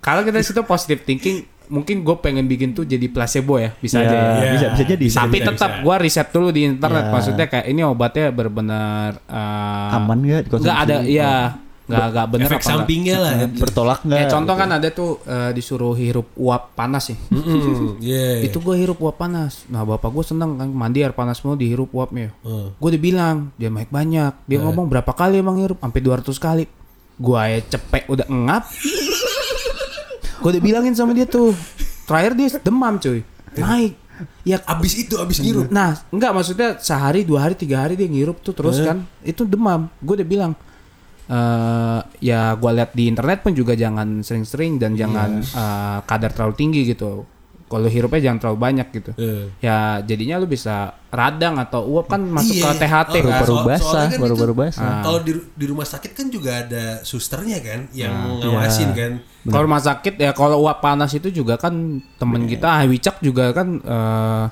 Kalau 0.01 0.25
kita 0.25 0.41
situ 0.41 0.57
positive 0.65 1.05
thinking, 1.05 1.45
mungkin 1.69 2.01
gue 2.01 2.15
pengen 2.17 2.49
bikin 2.49 2.73
tuh 2.73 2.83
jadi 2.83 3.07
placebo 3.07 3.61
ya, 3.61 3.71
bisa 3.77 4.01
Iya, 4.01 4.09
aja 4.09 4.15
ya. 4.17 4.51
Bisa 4.57 4.65
bisa 4.73 4.83
jadi. 4.89 5.05
Tapi 5.05 5.37
bisa, 5.37 5.47
tetap 5.53 5.71
bisa. 5.77 5.83
gua 5.85 5.95
riset 6.01 6.27
dulu 6.33 6.49
di 6.49 6.61
internet, 6.65 7.05
Ya. 7.07 7.11
maksudnya 7.13 7.45
kayak 7.45 7.65
ini 7.69 7.81
obatnya 7.85 8.33
benar-benar 8.33 9.09
eh, 9.21 9.95
Aman 9.95 10.17
dikonsumsi? 10.25 10.65
Nggak 10.65 10.79
ada, 10.81 10.97
iya, 11.05 11.33
nggak 11.83 12.05
nggak 12.09 12.27
bener 12.31 12.47
Efek 12.47 12.53
apa 12.53 12.63
enggak. 12.63 12.79
sampingnya 12.79 13.17
lah. 13.19 13.33
bertolak 13.51 13.99
nggak? 14.01 14.19
Ya 14.19 14.25
contoh 14.31 14.55
kan 14.55 14.69
ada 14.71 14.87
tuh 14.87 15.19
eh, 15.23 15.51
disuruh 15.51 15.91
hirup 15.93 16.31
uap 16.33 16.71
panas 16.73 17.11
sih. 17.11 17.17
Mm-mm, 17.27 17.99
Iya. 17.99 18.47
Itu 18.47 18.63
gue 18.63 18.75
hirup 18.77 18.97
uap 18.97 19.19
panas. 19.19 19.67
Nah 19.67 19.83
bapak 19.83 20.07
gue 20.09 20.23
seneng 20.23 20.55
kan 20.55 20.69
mandi 20.69 21.03
air 21.03 21.11
panas 21.11 21.43
mau 21.43 21.53
dihirup 21.53 21.91
uapnya. 21.91 22.31
Hmm. 22.39 22.71
Gue 22.73 22.89
udah 22.89 23.01
bilang 23.01 23.35
dia 23.55 23.67
naik 23.67 23.91
banyak. 23.91 24.31
Dia 24.45 24.57
ngomong 24.59 24.87
berapa 24.87 25.11
kali 25.11 25.39
emang 25.39 25.59
hirup? 25.59 25.75
Sampai 25.77 25.99
200 25.99 26.23
kali. 26.37 26.63
Gue 27.13 27.39
ya 27.41 27.59
cepek 27.69 28.07
udah 28.07 28.27
ngap. 28.27 28.63
gue 30.39 30.49
udah 30.49 30.63
bilangin 30.63 30.95
sama 30.95 31.11
dia 31.11 31.27
tuh. 31.27 31.51
Terakhir 32.03 32.31
dia 32.33 32.47
demam 32.59 32.95
cuy. 32.95 33.23
Naik. 33.53 33.93
Ya 34.43 34.61
Abis 34.63 34.93
itu 34.99 35.17
abis 35.17 35.41
ngirup. 35.41 35.67
Nah, 35.67 35.99
enggak 36.09 36.31
maksudnya 36.31 36.77
sehari, 36.77 37.25
dua 37.25 37.43
hari, 37.43 37.57
tiga 37.57 37.81
hari 37.81 37.97
dia 37.97 38.07
ngirup 38.07 38.39
tuh 38.39 38.53
terus 38.53 38.79
kan. 38.79 39.03
Itu 39.19 39.43
demam. 39.43 39.91
Gue 39.99 40.15
udah 40.15 40.27
bilang 40.27 40.51
eh 41.25 41.99
ya 42.21 42.53
gua 42.53 42.71
lihat 42.73 42.91
di 42.91 43.07
internet 43.07 43.39
pun 43.41 43.51
juga 43.51 43.73
jangan 43.73 44.19
sering-sering 44.19 44.75
dan 44.75 44.93
jangan 44.93 45.39
eh, 45.39 45.97
kadar 46.03 46.31
terlalu 46.31 46.55
tinggi 46.55 46.81
gitu. 46.85 47.23
Kalau 47.63 47.89
hirupnya 47.89 48.21
jangan 48.21 48.37
terlalu 48.37 48.59
banyak 48.61 48.87
gitu. 48.93 49.11
Eh. 49.17 49.49
Ya 49.57 49.97
jadinya 49.99 50.37
lu 50.37 50.45
bisa 50.45 50.93
radang 51.09 51.57
atau 51.57 51.81
uap 51.87 52.05
kan 52.05 52.21
masuk 52.21 52.53
Iya. 52.53 52.69
ke 52.69 52.77
THT 52.77 53.13
Oh, 53.15 53.23
kan. 53.23 53.33
Baru 53.41 53.55
Soal- 53.55 53.65
basah, 53.65 54.03
kan 54.05 54.19
baru-baru 54.19 54.53
basah. 54.53 54.93
Kalau 55.01 55.19
di, 55.19 55.31
di 55.33 55.65
rumah 55.65 55.87
sakit 55.87 56.11
kan 56.13 56.27
juga 56.29 56.61
ada 56.61 57.01
susternya 57.01 57.57
kan 57.59 57.89
yang 57.91 58.13
Nah, 58.13 58.45
ngawasin 58.45 58.93
iya. 58.93 58.97
kan. 58.99 59.11
Kalau 59.43 59.63
rumah 59.65 59.81
sakit 59.81 60.13
ya 60.15 60.31
kalau 60.31 60.61
uap 60.61 60.79
panas 60.79 61.11
itu 61.11 61.33
juga 61.33 61.57
kan 61.57 61.73
temen 62.13 62.45
kita 62.45 62.67
ah, 62.69 62.85
Wicak 62.85 63.17
juga 63.19 63.49
kan 63.51 63.67
eh, 63.75 64.43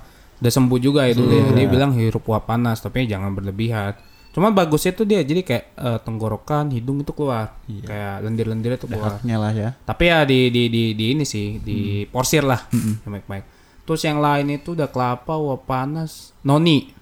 udah 0.41 0.51
sembuh 0.51 0.79
juga 0.81 1.05
itu 1.05 1.21
dia. 1.21 1.45
Dia 1.53 1.67
bilang 1.69 1.93
hirup 1.93 2.25
uap 2.25 2.49
panas 2.49 2.81
tapi 2.81 3.05
jangan 3.05 3.29
berlebihan. 3.31 3.93
Cuman 4.31 4.55
bagusnya 4.55 4.95
tuh 4.95 5.03
dia 5.03 5.19
jadi 5.21 5.43
kayak 5.43 5.65
eh, 5.75 5.99
tenggorokan, 6.07 6.71
hidung 6.71 7.03
itu 7.03 7.11
keluar. 7.11 7.59
Kayak 7.67 8.23
lendir-lendirnya 8.23 8.79
tuh 8.79 8.87
keluar. 8.87 9.19
Haknya 9.19 9.35
lah 9.35 9.51
ya. 9.51 9.69
Tapi 9.83 10.03
ya 10.07 10.23
di 10.23 10.47
di 10.47 10.63
di, 10.71 10.83
di 10.95 11.05
ini 11.11 11.27
sih, 11.27 11.59
di 11.59 12.07
porsir 12.07 12.47
lah. 12.47 12.63
Yang 12.71 13.11
baik-baik. 13.19 13.43
Terus 13.83 14.01
yang 14.07 14.23
lain 14.23 14.47
itu 14.55 14.71
udah 14.71 14.87
kelapa, 14.87 15.35
uap 15.35 15.67
panas, 15.67 16.31
noni. 16.47 16.95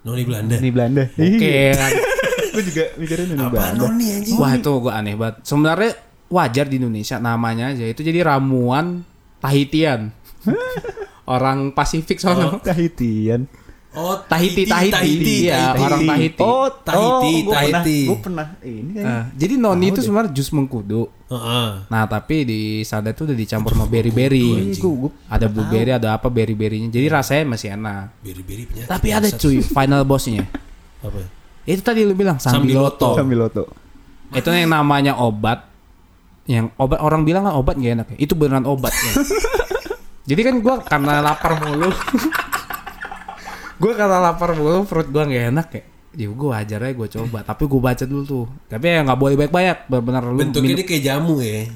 Noni 0.00 0.22
Belanda. 0.24 0.56
Ini 0.56 0.70
Belanda. 0.72 1.04
Oke. 1.12 1.54
kan. 1.76 1.92
Gue 2.56 2.62
juga 2.66 2.84
mikirin 2.98 3.30
ini 3.30 3.38
Apa 3.38 3.52
Belanda. 3.52 3.80
noni 3.86 4.06
anjing? 4.10 4.36
Wah 4.40 4.52
itu 4.58 4.72
gue 4.82 4.90
aneh 4.92 5.14
banget. 5.14 5.36
Sebenarnya 5.46 5.90
wajar 6.26 6.66
di 6.66 6.82
Indonesia 6.82 7.16
namanya 7.22 7.70
aja 7.70 7.86
itu 7.86 8.00
jadi 8.02 8.26
ramuan 8.26 9.06
Tahitian. 9.38 10.10
Orang 11.30 11.70
Pasifik 11.76 12.18
sono. 12.18 12.58
Tahitian. 12.58 13.46
Oh, 13.90 14.14
Tahiti, 14.22 14.70
Tahiti, 14.70 15.50
iya, 15.50 15.74
orang 15.74 16.06
Tahiti. 16.06 16.38
Oh, 16.38 16.70
Tahiti, 16.70 17.42
gue 17.42 17.50
pernah, 17.50 17.82
Tahiti. 17.82 17.98
gue 18.06 18.18
pernah 18.22 18.46
ini 18.62 18.90
kan. 18.94 19.02
Nah, 19.02 19.22
jadi 19.34 19.54
noni 19.58 19.86
itu 19.90 19.98
sebenarnya 19.98 20.30
jus 20.30 20.48
mengkudu. 20.54 21.10
Heeh. 21.26 21.68
Nah 21.90 22.02
tapi 22.06 22.46
di 22.46 22.60
sana 22.86 23.10
itu 23.10 23.26
udah 23.26 23.34
dicampur 23.34 23.74
sama 23.74 23.90
berry-berry. 23.90 24.78
Ada 25.26 25.50
blueberry, 25.50 25.90
ada 25.90 26.14
apa 26.14 26.30
berry-berrynya. 26.30 26.86
Jadi 26.86 27.06
rasanya 27.10 27.44
masih 27.50 27.74
enak. 27.74 28.14
Penyakit. 28.22 28.86
Tapi 28.86 29.08
ada 29.10 29.26
cuy 29.26 29.58
final 29.58 30.02
bossnya. 30.06 30.46
Apa? 31.06 31.20
Itu 31.66 31.80
tadi 31.82 32.06
lu 32.06 32.14
bilang 32.14 32.38
sambiloto. 32.38 33.18
Sambiloto. 33.18 33.62
Itu 34.30 34.54
yang 34.54 34.70
namanya 34.70 35.18
obat. 35.18 35.66
Yang 36.46 36.74
obat 36.78 36.98
orang 37.02 37.26
bilang 37.26 37.46
kan 37.46 37.54
obat 37.58 37.74
gak 37.74 37.94
enak 37.94 38.06
ya. 38.14 38.16
Itu 38.22 38.38
beneran 38.38 38.66
obat 38.70 38.94
ya. 38.94 39.12
Jadi 40.30 40.40
kan 40.46 40.54
gua 40.62 40.78
karena 40.82 41.18
lapar 41.22 41.58
mulu. 41.58 41.90
gua 43.80 43.92
karena 43.96 44.18
lapar 44.20 44.52
mulu 44.52 44.84
perut 44.84 45.08
gua 45.08 45.24
gak 45.24 45.44
enak 45.50 45.68
ya. 45.72 45.82
Ya 46.10 46.26
gue 46.26 46.48
wajar 46.50 46.82
aja 46.82 46.90
gue 46.90 47.06
coba. 47.06 47.38
Tapi 47.46 47.70
gue 47.70 47.80
baca 47.80 48.02
dulu 48.02 48.22
tuh. 48.26 48.46
Tapi 48.66 48.82
ya 48.82 49.06
nggak 49.06 49.14
boleh 49.14 49.34
banyak-banyak. 49.38 49.78
Benar-benar 49.86 50.22
lu 50.26 50.42
Bentuknya 50.42 50.74
minum- 50.74 50.82
ini 50.82 50.84
kayak 50.84 51.02
jamu 51.06 51.34
ya. 51.38 51.70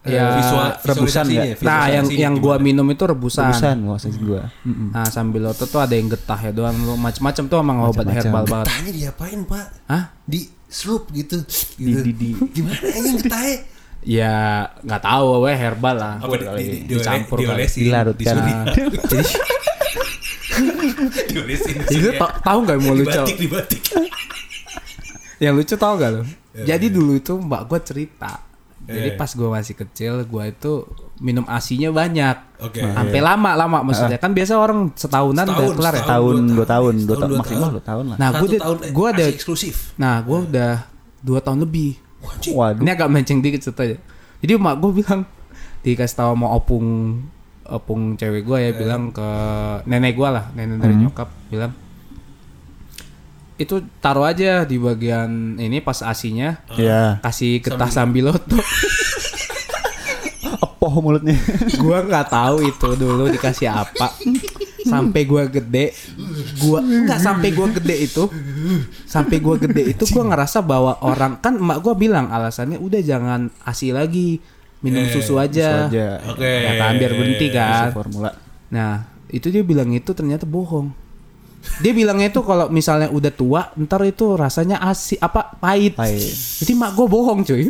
Ya, 0.00 0.32
visual, 0.40 0.68
rebusan 0.80 1.24
nggak? 1.28 1.60
Nah, 1.60 1.92
yang 1.92 2.08
yang 2.08 2.34
gimana? 2.40 2.40
gua 2.40 2.56
minum 2.56 2.88
itu 2.88 3.04
rebusan. 3.04 3.52
Terusan 3.52 3.84
maksud 3.84 4.16
gue. 4.16 4.40
Nah, 4.64 5.04
sambiloto 5.12 5.68
tuh 5.68 5.76
ada 5.76 5.92
yang 5.92 6.08
getah 6.08 6.40
ya 6.40 6.52
doang 6.56 6.72
lu 6.80 6.96
macam-macam 6.96 7.44
tuh 7.52 7.58
emang 7.60 7.78
obat 7.84 8.08
herbal 8.08 8.44
banget. 8.48 8.66
Getahnya 8.72 8.92
diapain 8.96 9.40
pak? 9.44 9.66
Hah? 9.92 10.04
Di 10.24 10.48
sloop 10.64 11.12
gitu. 11.12 11.44
Di 11.76 11.84
gitu. 11.84 12.00
di 12.00 12.12
di. 12.16 12.30
Gimana 12.32 12.80
anjing 12.96 13.20
getahnya? 13.20 13.56
Ya 14.00 14.36
nggak 14.80 15.02
tahu 15.04 15.44
we 15.44 15.52
herbal 15.52 15.96
lah. 16.00 16.14
Di, 16.16 16.48
di, 16.48 16.64
di, 16.88 16.96
dicampur 16.96 17.36
Nah, 17.44 17.60
Jadi 17.60 17.60
diolesin. 17.60 17.84
Jadi 21.86 21.96
lu 21.98 22.12
tau, 22.14 22.30
tahu 22.40 22.58
nggak 22.62 22.78
mau 22.78 22.92
lucu? 22.92 23.10
Dibatik, 23.10 23.36
dibatik. 23.38 23.82
Yang 25.42 25.54
lucu 25.56 25.74
tau 25.74 25.94
gak 25.94 26.10
lu? 26.10 26.22
Ya, 26.52 26.76
Jadi 26.76 26.86
dulu 26.88 27.12
itu 27.14 27.32
mbak 27.34 27.64
gue 27.64 27.80
cerita. 27.80 28.44
Jadi 28.82 29.08
Eh. 29.08 29.16
pas 29.16 29.30
gue 29.30 29.46
masih 29.46 29.74
kecil, 29.74 30.20
gue 30.20 30.44
itu 30.46 30.72
minum 31.18 31.44
asinya 31.46 31.88
banyak. 31.90 32.36
Oke. 32.60 32.80
Sampai 32.82 33.20
lama 33.20 33.54
lama 33.54 33.78
maksudnya 33.82 34.16
kan 34.16 34.32
biasa 34.32 34.52
orang 34.54 34.92
setahunan 34.92 35.44
udah 35.44 35.54
Setahun, 35.54 35.76
kelar 35.76 35.94
ya. 35.94 36.00
setahun. 36.00 36.34
Tahun, 36.34 36.36
dua 36.50 36.66
tahun, 36.66 36.94
dua 36.98 37.06
Setahun, 37.06 37.20
tahun 37.22 37.38
maksimal 37.38 37.60
tahun. 37.62 37.72
dua 37.72 37.84
tahun 37.84 38.04
lah. 38.04 38.16
Nah, 38.16 38.28
gue 38.34 38.48
tahun, 38.58 38.78
gue 38.90 39.06
ada 39.06 39.24
eksklusif. 39.26 39.76
Nah, 39.94 40.14
gue 40.20 40.38
udah 40.42 40.72
dua 41.20 41.38
tahun 41.38 41.58
lebih. 41.62 41.90
Waduh. 42.50 42.82
Ini 42.82 42.90
agak 42.90 43.08
menceng 43.08 43.38
dikit 43.38 43.60
ceritanya. 43.62 43.96
Jadi 44.40 44.52
mak 44.56 44.76
gue 44.76 44.90
bilang 44.94 45.20
dikasih 45.80 46.16
tahu 46.18 46.32
mau 46.34 46.52
opung 46.52 46.84
opung 47.70 48.14
cewek 48.14 48.42
gue 48.42 48.58
ya 48.60 48.70
bilang 48.74 49.10
ke 49.10 49.28
nenek 49.84 50.12
gue 50.12 50.28
lah 50.28 50.50
nenek 50.52 50.76
dari 50.76 50.94
nyokap 50.96 51.28
bilang 51.48 51.72
itu 53.56 53.76
taruh 54.00 54.24
aja 54.24 54.64
di 54.64 54.76
bagian 54.76 55.54
ini 55.54 55.78
pas 55.78 56.00
asinya 56.00 56.64
Iya. 56.72 57.20
kasih 57.20 57.60
getah 57.60 57.92
sambiloto. 57.92 58.56
Epoh 60.40 60.94
mulutnya. 61.04 61.36
gua 61.76 62.00
nggak 62.00 62.26
tahu 62.26 62.56
itu 62.64 62.88
dulu 62.96 63.28
dikasih 63.28 63.68
apa 63.68 64.16
sampai 64.80 65.28
gua 65.28 65.44
gede 65.44 65.92
gua 66.56 66.80
nggak 66.80 67.20
sampai 67.20 67.52
gua 67.52 67.68
gede 67.68 67.96
itu 68.00 68.24
sampai 69.04 69.36
gua 69.38 69.60
gede 69.60 69.92
itu 69.92 70.08
gua 70.08 70.24
ngerasa 70.24 70.64
bahwa 70.64 70.96
orang 71.04 71.36
kan 71.36 71.60
emak 71.60 71.84
gua 71.84 71.92
bilang 71.92 72.32
alasannya 72.32 72.80
udah 72.80 73.00
jangan 73.04 73.52
asi 73.60 73.92
lagi 73.92 74.40
minum 74.80 75.04
susu 75.08 75.36
aja 75.36 75.86
aja. 75.86 76.20
Oke. 76.28 76.48
ya 76.48 76.72
kan 76.80 76.96
biar 76.96 77.12
berhenti 77.12 77.46
kan 77.52 77.92
Susu 77.92 77.96
formula. 78.00 78.30
nah 78.72 79.04
itu 79.28 79.52
dia 79.52 79.60
bilang 79.60 79.92
itu 79.92 80.10
ternyata 80.10 80.48
bohong 80.48 80.90
dia 81.84 81.92
bilangnya 81.92 82.32
itu 82.32 82.40
kalau 82.40 82.72
misalnya 82.72 83.12
udah 83.12 83.28
tua 83.28 83.62
ntar 83.76 84.00
itu 84.08 84.32
rasanya 84.32 84.80
asi 84.80 85.20
apa 85.20 85.52
pahit 85.60 85.92
Pahit. 85.92 86.32
jadi 86.64 86.72
mak 86.72 86.96
gue 86.96 87.06
bohong 87.06 87.44
cuy 87.44 87.68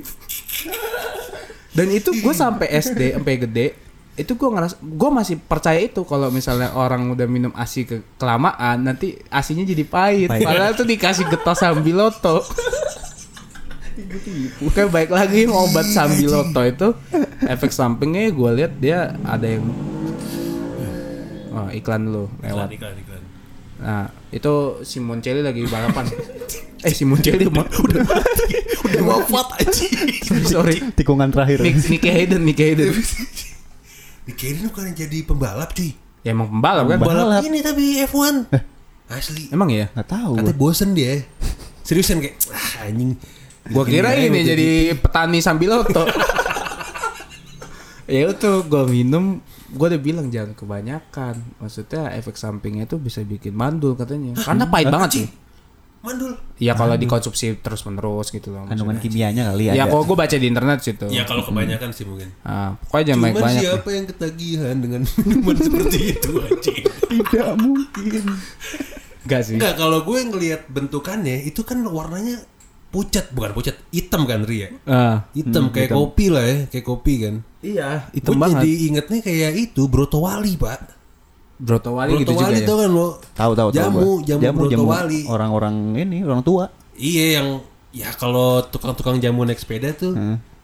dan 1.75 1.87
itu 1.91 2.11
gue 2.15 2.35
sampai 2.35 2.71
SD 2.71 3.19
sampai 3.19 3.35
gede 3.39 3.67
itu 4.15 4.37
gue 4.37 4.49
ngeras 4.53 4.77
gue 4.79 5.11
masih 5.11 5.39
percaya 5.41 5.81
itu 5.81 6.03
kalau 6.05 6.29
misalnya 6.29 6.75
orang 6.75 7.09
udah 7.09 7.27
minum 7.27 7.51
asi 7.57 7.83
ke 7.83 8.03
kelamaan 8.15 8.85
nanti 8.85 9.17
asinya 9.33 9.65
jadi 9.65 9.83
pahit, 9.87 10.29
Pahit. 10.29 10.45
padahal 10.45 10.73
tuh 10.77 10.85
dikasih 10.85 11.25
getah 11.27 11.57
sambiloto 11.57 12.45
Oke 14.65 14.83
baik 14.89 15.11
lagi 15.13 15.47
obat 15.51 15.87
sambiloto 15.89 16.61
itu 16.65 16.89
efek 17.45 17.71
sampingnya 17.75 18.31
gue 18.33 18.51
lihat 18.61 18.73
dia 18.79 19.15
ada 19.25 19.47
yang 19.47 19.65
oh, 21.55 21.69
iklan 21.75 22.07
dulu 22.07 22.25
lewat 22.41 22.71
Iklan, 22.71 22.71
iklan, 22.75 22.95
iklan. 23.03 23.23
Nah, 23.81 24.13
itu 24.29 24.85
Simon 24.85 25.25
Celi 25.25 25.41
lagi 25.41 25.65
balapan. 25.65 26.05
eh, 26.87 26.93
Simon 26.93 27.21
Celi 27.25 27.49
mah 27.49 27.65
udah 27.89 28.05
mati. 28.05 28.47
Udah 28.85 29.03
wafat 29.09 29.49
aja. 29.65 29.73
sorry, 30.21 30.45
sorry. 30.45 30.77
Tikungan 30.93 31.33
terakhir. 31.33 31.65
Nick, 31.65 31.89
Nicky 31.89 32.11
Hayden, 32.13 32.45
Nicky 32.45 32.63
Hayden. 32.63 32.93
Mikirin 34.29 34.69
bukan 34.69 34.93
jadi 34.93 35.25
pembalap 35.25 35.73
cuy. 35.73 35.97
ya 36.21 36.37
emang 36.37 36.53
pembalap 36.53 36.85
kan? 36.87 36.99
Pembalap 37.01 37.41
ini 37.41 37.65
tapi 37.65 38.05
F1. 38.05 38.53
Asli. 39.09 39.49
Emang 39.49 39.73
ya? 39.73 39.89
Nggak 39.97 40.09
tahu. 40.13 40.33
Katanya 40.39 40.57
bosen 40.61 40.91
dia. 40.93 41.25
Seriusan 41.83 42.21
kayak 42.21 42.37
ah, 42.53 42.85
anjing. 42.87 43.17
Gua 43.71 43.87
kira 43.87 44.13
ini 44.15 44.43
aja 44.43 44.53
jadi 44.53 44.69
petani 44.99 45.39
sambil 45.39 45.79
loto. 45.79 46.03
ya 48.11 48.27
itu 48.27 48.51
gua 48.67 48.85
minum 48.85 49.39
gue 49.71 49.87
udah 49.87 50.03
bilang 50.03 50.27
jangan 50.35 50.51
kebanyakan 50.59 51.39
maksudnya 51.63 52.11
efek 52.19 52.35
sampingnya 52.35 52.91
itu 52.91 52.99
bisa 52.99 53.23
bikin 53.23 53.55
mandul 53.55 53.95
katanya 53.95 54.35
karena 54.47 54.67
pahit 54.67 54.91
banget 54.91 55.11
sih 55.15 55.27
Mandul. 56.01 56.33
ya 56.57 56.73
kalau 56.73 56.97
dikonsumsi 56.97 57.61
terus 57.61 57.85
menerus 57.85 58.33
gitu 58.33 58.57
loh 58.57 58.65
Kandungan 58.65 58.97
kimianya 58.99 59.53
kali 59.53 59.69
ya 59.69 59.85
ada. 59.85 59.93
kalau 59.93 60.09
gue 60.09 60.17
baca 60.17 60.33
di 60.33 60.47
internet 60.49 60.81
situ 60.81 61.07
Ya 61.13 61.29
kalau 61.29 61.45
kebanyakan 61.45 61.93
sih 61.93 62.09
mungkin. 62.09 62.33
ah, 62.41 62.73
pokoknya 62.89 63.05
jangan 63.13 63.21
banyak 63.21 63.37
Cuman 63.37 63.45
banyak 63.45 63.63
siapa 63.63 63.89
yang 63.93 64.07
ketagihan 64.09 64.77
dengan 64.81 65.01
minuman 65.21 65.57
seperti 65.61 65.99
itu 66.17 66.31
anjing. 66.41 66.83
Tidak 66.89 67.53
mungkin. 67.61 68.23
Enggak 69.29 69.41
sih 69.45 69.55
Enggak, 69.61 69.75
kalau 69.77 70.01
gue 70.01 70.19
ngelihat 70.25 70.63
bentukannya 70.73 71.45
itu 71.45 71.61
kan 71.69 71.85
warnanya 71.85 72.41
pucat, 72.91 73.31
bukan 73.31 73.51
pucat, 73.55 73.79
hitam 73.95 74.27
kan 74.27 74.43
Ria? 74.43 74.69
Ah, 74.83 75.31
Hitam 75.31 75.71
kayak 75.71 75.95
kopi 75.95 76.27
lah 76.27 76.43
ya, 76.43 76.57
kayak 76.67 76.85
kopi 76.85 77.15
kan. 77.23 77.35
iya 77.63 78.09
hitam 78.11 78.35
banget 78.41 78.65
jadi 78.65 78.73
ingetnya 78.89 79.19
kayak 79.23 79.53
itu 79.55 79.83
Broto 79.87 80.25
Wali, 80.25 80.59
Pak. 80.59 80.81
Broto 81.61 81.93
Wali 81.93 82.17
Broto 82.17 82.23
gitu 82.25 82.33
juga 82.35 82.47
Wali 82.49 82.57
ya 82.57 82.67
tau 82.67 82.77
kan 82.81 82.91
lo? 82.91 83.09
Tahu 83.37 83.53
tahu 83.53 83.69
tahu. 83.71 83.79
Jamu, 83.79 84.01
gua. 84.01 84.27
jamu, 84.27 84.41
jamu, 84.43 84.59
Broto 84.59 84.73
jamu 84.73 84.87
Wali. 84.89 85.21
orang-orang 85.29 85.75
ini 85.95 86.19
orang 86.25 86.43
tua. 86.43 86.65
Iya 86.97 87.27
yang 87.41 87.49
ya 87.93 88.09
kalau 88.17 88.65
tukang-tukang 88.67 89.21
jamu 89.21 89.45
naik 89.45 89.61
sepeda 89.61 89.93
tuh, 89.93 90.17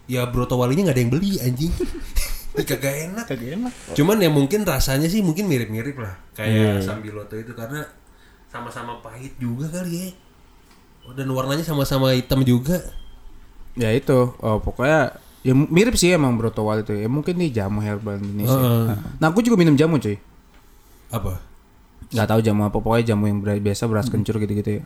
ya 0.09 0.25
Broto 0.27 0.57
Walinya 0.59 0.89
nggak 0.91 0.97
ada 0.97 1.03
yang 1.05 1.13
beli 1.13 1.37
anjing. 1.39 1.73
Kagak 2.57 3.13
enak. 3.13 3.29
Kagak 3.29 3.51
enak. 3.61 3.73
Cuman 3.93 4.17
ya 4.17 4.33
mungkin 4.33 4.65
rasanya 4.65 5.13
sih 5.13 5.21
mungkin 5.21 5.45
mirip-mirip 5.45 6.01
lah 6.01 6.17
kayak 6.33 6.81
sambiloto 6.81 7.37
itu 7.37 7.53
karena 7.53 7.85
sama-sama 8.49 8.97
pahit 9.05 9.37
juga 9.37 9.69
kali 9.69 9.93
ya. 9.93 10.09
Oh, 11.07 11.15
dan 11.15 11.31
warnanya 11.31 11.63
sama-sama 11.63 12.11
hitam 12.13 12.43
juga. 12.43 12.83
ya 13.77 13.93
itu 13.93 14.33
oh, 14.33 14.59
pokoknya 14.59 15.15
ya 15.41 15.53
mirip 15.53 15.95
sih 15.95 16.11
emang 16.11 16.35
Broto 16.35 16.65
Wali 16.65 16.81
itu 16.81 16.91
ya 16.93 17.07
mungkin 17.07 17.37
nih 17.37 17.53
jamu 17.53 17.79
herbal 17.79 18.17
Indonesia 18.17 18.57
Heeh. 18.57 18.87
nah 19.21 19.29
aku 19.29 19.39
juga 19.39 19.55
minum 19.55 19.77
jamu 19.77 20.01
cuy 20.01 20.17
Apa? 21.07 21.39
nggak 22.09 22.27
tahu 22.27 22.41
jamu 22.41 22.65
apa 22.65 22.79
pokoknya 22.81 23.13
jamu 23.13 23.29
yang 23.29 23.39
biasa 23.43 23.85
beras 23.85 24.09
kencur 24.09 24.39
gitu-gitu 24.39 24.81
ya 24.81 24.83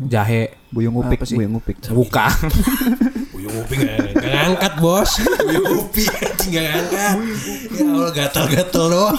jahe 0.00 0.56
Buyung 0.70 0.96
upik, 0.96 1.20
Apa 1.20 1.28
sih? 1.28 1.36
buyung 1.36 1.60
upik. 1.60 1.78
bukan 1.86 2.32
Upi 3.46 3.74
nggak 3.76 3.96
nggak 4.14 4.32
ngangkat 4.34 4.72
bos. 4.78 5.10
Upi 5.74 6.02
nggak 6.46 6.64
ngangkat. 6.64 7.14
Ya 7.70 7.84
Allah 7.86 8.10
gatal-gatal 8.10 8.84
doang. 8.86 9.18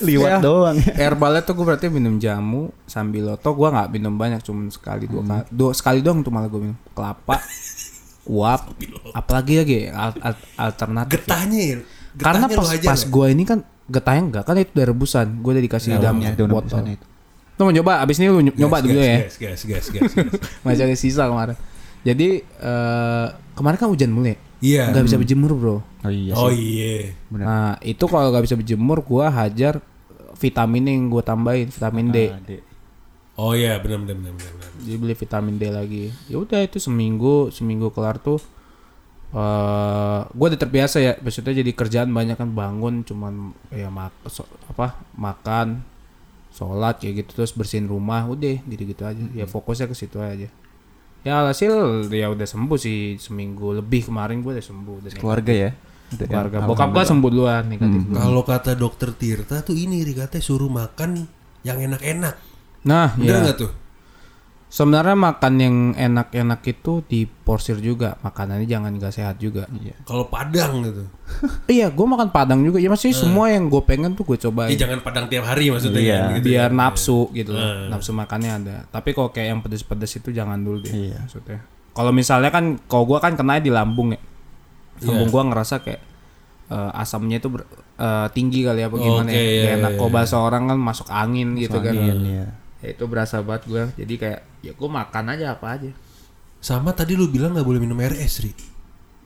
Liwat 0.00 0.30
Ya. 0.30 0.38
doang. 0.38 0.76
Herbalnya 0.78 1.42
tuh 1.42 1.54
gue 1.54 1.64
berarti 1.64 1.86
minum 1.88 2.16
jamu 2.16 2.68
sambil 2.84 3.28
loto 3.28 3.50
gue 3.50 3.68
nggak 3.68 3.88
minum 3.90 4.14
banyak 4.14 4.40
cuman 4.40 4.68
sekali 4.68 5.04
dua 5.04 5.22
kali 5.22 5.44
dua 5.48 5.70
sekali 5.72 5.98
doang 6.00 6.20
tuh 6.20 6.30
malah 6.30 6.46
gue 6.46 6.60
minum 6.62 6.78
kelapa 6.90 7.40
uap 8.24 8.72
apalagi 9.12 9.54
lagi 9.54 9.78
al- 9.86 10.16
al- 10.18 10.44
alternatif 10.58 11.20
Getahnya 11.20 11.60
ya. 11.60 11.76
karena 12.14 12.46
getahnya 12.46 12.56
lu 12.56 12.60
pas 12.80 12.88
pas 12.88 12.96
ya? 12.98 13.06
gue 13.06 13.26
ini 13.28 13.42
kan 13.44 13.58
getahnya 13.84 14.22
enggak 14.24 14.44
kan 14.44 14.54
itu 14.56 14.72
dari 14.72 14.88
rebusan 14.88 15.26
gue 15.38 15.50
udah 15.52 15.60
dikasih 15.62 15.88
dalam 15.94 16.16
Daunnya, 16.16 16.32
daun 16.32 16.48
botol 16.50 16.80
itu. 16.88 17.04
lu 17.54 17.62
mau 17.62 17.70
nyoba 17.70 17.92
abis 18.00 18.16
ini 18.18 18.26
lu 18.26 18.40
ny- 18.40 18.56
nyoba 18.56 18.80
dulu 18.80 18.96
ya 18.96 19.28
Gas, 19.28 19.36
gas, 19.36 19.60
gas, 19.62 19.86
gas, 19.92 20.08
gas. 20.10 20.32
masih 20.64 20.82
ada 20.82 20.96
sisa 20.96 21.28
kemarin 21.28 21.52
jadi 22.04 22.28
eh, 22.44 23.26
kemarin 23.52 23.76
kan 23.76 23.88
hujan 23.88 24.10
mulai 24.10 24.36
Iya. 24.60 24.88
nggak 24.88 25.04
bisa 25.04 25.16
berjemur 25.16 25.52
bro 25.52 25.76
Oh 26.00 26.08
iya 26.08 26.32
Oh 26.32 26.48
sih. 26.48 26.60
iya. 26.78 27.12
Bener. 27.26 27.44
nah 27.44 27.70
itu 27.80 28.04
kalau 28.04 28.28
nggak 28.28 28.44
bisa 28.44 28.54
berjemur 28.54 29.00
gue 29.00 29.24
hajar 29.26 29.80
vitamin 30.34 30.84
yang 30.86 31.02
gue 31.06 31.20
tambahin 31.20 31.68
vitamin 31.68 32.08
D 32.08 32.18
Ah, 32.26 32.38
Dek. 32.38 32.62
Oh 33.34 33.52
iya, 33.52 33.76
benar 33.76 33.98
benar 34.00 34.16
benar 34.16 34.32
benar. 34.32 34.52
benar. 34.54 34.70
jadi 34.80 34.96
beli 34.96 35.14
vitamin 35.14 35.54
D 35.54 35.64
lagi 35.66 36.04
ya 36.24 36.36
udah 36.38 36.60
itu 36.60 36.78
seminggu 36.78 37.48
seminggu 37.50 37.88
kelar 37.88 38.16
tuh 38.16 38.40
eh 39.32 40.20
gue 40.28 40.46
udah 40.46 40.60
terbiasa 40.60 40.96
ya 40.98 41.12
maksudnya 41.18 41.52
jadi 41.52 41.70
kerjaan 41.70 42.08
banyak 42.08 42.34
kan 42.34 42.50
bangun 42.50 43.02
cuman 43.02 43.34
ya 43.68 43.88
mak 43.88 44.14
so- 44.26 44.46
apa 44.66 44.86
makan 45.12 45.82
sholat 46.50 46.96
kayak 46.96 47.14
gitu 47.20 47.42
terus 47.42 47.50
bersihin 47.50 47.84
rumah 47.84 48.22
udah 48.24 48.62
gitu 48.62 48.82
gitu 48.86 49.02
aja 49.02 49.18
ya 49.34 49.44
fokusnya 49.44 49.90
ke 49.90 49.94
situ 49.94 50.16
aja 50.16 50.46
ya 51.24 51.48
hasil 51.48 52.04
ya 52.12 52.28
udah 52.28 52.44
sembuh 52.44 52.78
sih 52.78 53.16
seminggu 53.16 53.80
lebih 53.80 54.12
kemarin 54.12 54.44
gue 54.44 54.60
udah 54.60 54.64
sembuh 54.64 54.94
udah 55.00 55.10
Keluarga 55.16 55.52
ya. 55.52 55.70
Keluarga 56.14 56.56
ya. 56.62 56.68
bokap 56.68 56.88
gue 56.94 57.04
sembuh 57.08 57.30
duluan 57.32 57.64
negatif 57.66 58.00
duluan. 58.06 58.20
Kalau 58.20 58.42
kata 58.44 58.70
dokter 58.76 59.10
Tirta 59.16 59.64
tuh 59.64 59.74
ini 59.74 60.04
Ri, 60.04 60.12
katanya 60.14 60.44
suruh 60.44 60.70
makan 60.70 61.26
yang 61.64 61.80
enak-enak. 61.80 62.34
nah 62.84 63.16
Bener 63.16 63.40
ya 63.40 63.44
nggak 63.48 63.56
tuh? 63.56 63.72
Sebenarnya 64.74 65.14
makan 65.14 65.54
yang 65.54 65.76
enak-enak 65.94 66.58
itu 66.66 67.06
diporsir 67.06 67.78
juga 67.78 68.18
makanannya 68.20 68.66
jangan 68.66 68.98
gak 68.98 69.14
sehat 69.14 69.38
juga 69.38 69.70
Iya. 69.70 69.94
Kalau 70.02 70.26
Padang 70.26 70.82
gitu. 70.82 71.06
Iya, 71.70 71.88
gue 71.88 72.04
makan 72.04 72.28
padang 72.28 72.60
juga. 72.60 72.76
Ya 72.76 72.90
maksudnya 72.90 73.14
semua 73.14 73.46
yang 73.48 73.70
gue 73.70 73.78
pengen 73.80 74.12
tuh 74.12 74.26
gue 74.26 74.34
cobain. 74.36 74.68
Eh 74.68 74.74
jangan 74.74 74.98
Padang 75.00 75.30
tiap 75.30 75.46
hari 75.46 75.70
maksudnya 75.70 76.02
Iya. 76.02 76.18
kan, 76.18 76.30
gitu 76.34 76.46
biar 76.50 76.68
ya. 76.68 76.74
nafsu 76.74 77.18
gitu 77.30 77.54
loh. 77.54 77.62
Nafsu 77.86 78.10
makannya 78.10 78.50
ada. 78.52 78.76
Tapi 78.90 79.14
kalau 79.14 79.30
kayak 79.30 79.48
yang 79.48 79.60
pedes-pedes 79.62 80.10
itu 80.12 80.34
jangan 80.34 80.58
dulu 80.58 80.82
deh. 80.82 80.90
Iya. 80.90 81.22
Maksudnya. 81.22 81.62
Kalau 81.94 82.10
misalnya 82.10 82.50
kan 82.50 82.64
kalau 82.84 83.06
gue 83.06 83.18
kan 83.18 83.38
kena 83.38 83.56
di 83.56 83.70
lambung 83.70 84.10
ya. 84.10 84.20
Lambung 85.00 85.30
Iya. 85.30 85.34
gue 85.38 85.42
ngerasa 85.48 85.74
kayak 85.80 86.02
eh, 86.66 86.90
asamnya 86.96 87.38
itu 87.38 87.48
ber- 87.48 87.68
eh, 87.94 88.26
tinggi 88.32 88.64
kali 88.64 88.82
apa 88.82 88.96
gimana 88.96 89.28
Oke, 89.28 89.36
ya. 89.36 89.38
iya, 89.38 89.70
enak. 89.76 89.90
iya, 89.94 89.96
Kalau 89.96 90.10
iya. 90.10 90.16
bahasa 90.16 90.36
orang 90.40 90.62
kan 90.66 90.78
masuk 90.80 91.08
angin 91.08 91.48
gitu 91.54 91.78
kan. 91.78 91.92
Angin, 91.94 92.18
iya. 92.26 92.46
Ya, 92.84 92.92
itu 92.92 93.04
berasa 93.08 93.40
banget 93.40 93.64
gue. 93.64 93.82
Jadi 94.04 94.14
kayak 94.20 94.40
ya 94.60 94.72
gue 94.76 94.88
makan 94.92 95.24
aja 95.32 95.56
apa 95.56 95.80
aja. 95.80 95.90
Sama 96.60 96.92
tadi 96.92 97.16
lu 97.16 97.32
bilang 97.32 97.56
nggak 97.56 97.64
boleh 97.64 97.80
minum 97.80 97.96
RS, 97.96 98.44
Ri. 98.44 98.52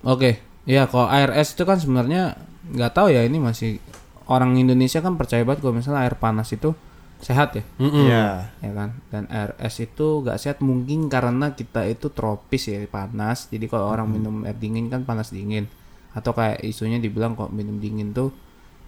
Oke, 0.07 0.39
ya 0.63 0.87
kalau 0.87 1.11
ARS 1.11 1.59
itu 1.59 1.67
kan 1.67 1.83
sebenarnya 1.83 2.39
nggak 2.71 2.93
tahu 2.95 3.11
ya 3.11 3.27
ini 3.27 3.43
masih 3.43 3.83
orang 4.31 4.55
Indonesia 4.55 5.03
kan 5.03 5.19
percaya 5.19 5.43
banget 5.43 5.67
kalau 5.67 5.75
misalnya 5.75 6.07
air 6.07 6.15
panas 6.15 6.55
itu 6.55 6.71
sehat 7.19 7.59
ya, 7.59 7.65
Iya. 7.83 8.55
ya 8.63 8.71
kan? 8.79 8.95
Dan 9.11 9.27
ARS 9.27 9.83
itu 9.83 10.23
nggak 10.23 10.39
sehat 10.39 10.59
mungkin 10.63 11.11
karena 11.11 11.51
kita 11.51 11.83
itu 11.91 12.15
tropis 12.15 12.71
ya 12.71 12.79
panas, 12.87 13.51
jadi 13.51 13.67
kalau 13.67 13.91
orang 13.91 14.07
minum 14.07 14.47
air 14.47 14.55
dingin 14.55 14.87
kan 14.87 15.03
panas 15.03 15.35
dingin, 15.35 15.67
atau 16.15 16.31
kayak 16.31 16.63
isunya 16.63 17.03
dibilang 17.03 17.35
kok 17.35 17.51
minum 17.51 17.83
dingin 17.83 18.15
tuh 18.15 18.31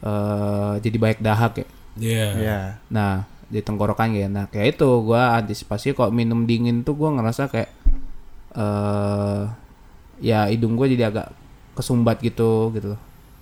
eh 0.06 0.74
jadi 0.78 0.96
baik 0.98 1.18
dahak 1.26 1.59
ya. 1.59 1.66
Iya. 1.98 2.26
Iya. 2.38 2.59
Nah 2.94 3.26
di 3.50 3.60
tenggorokan 3.60 4.14
gak 4.14 4.26
enak. 4.30 4.48
Kayak 4.54 4.78
itu 4.78 4.88
gua 5.02 5.42
antisipasi 5.42 5.92
kok 5.92 6.14
minum 6.14 6.46
dingin 6.46 6.86
tuh 6.86 6.94
gua 6.94 7.10
ngerasa 7.18 7.50
kayak 7.50 7.70
eh 8.54 9.42
ya 10.20 10.46
hidung 10.52 10.76
gue 10.76 10.92
jadi 10.92 11.08
agak 11.08 11.32
kesumbat 11.74 12.20
gitu 12.20 12.70
gitu 12.76 12.92
loh. 12.94 13.00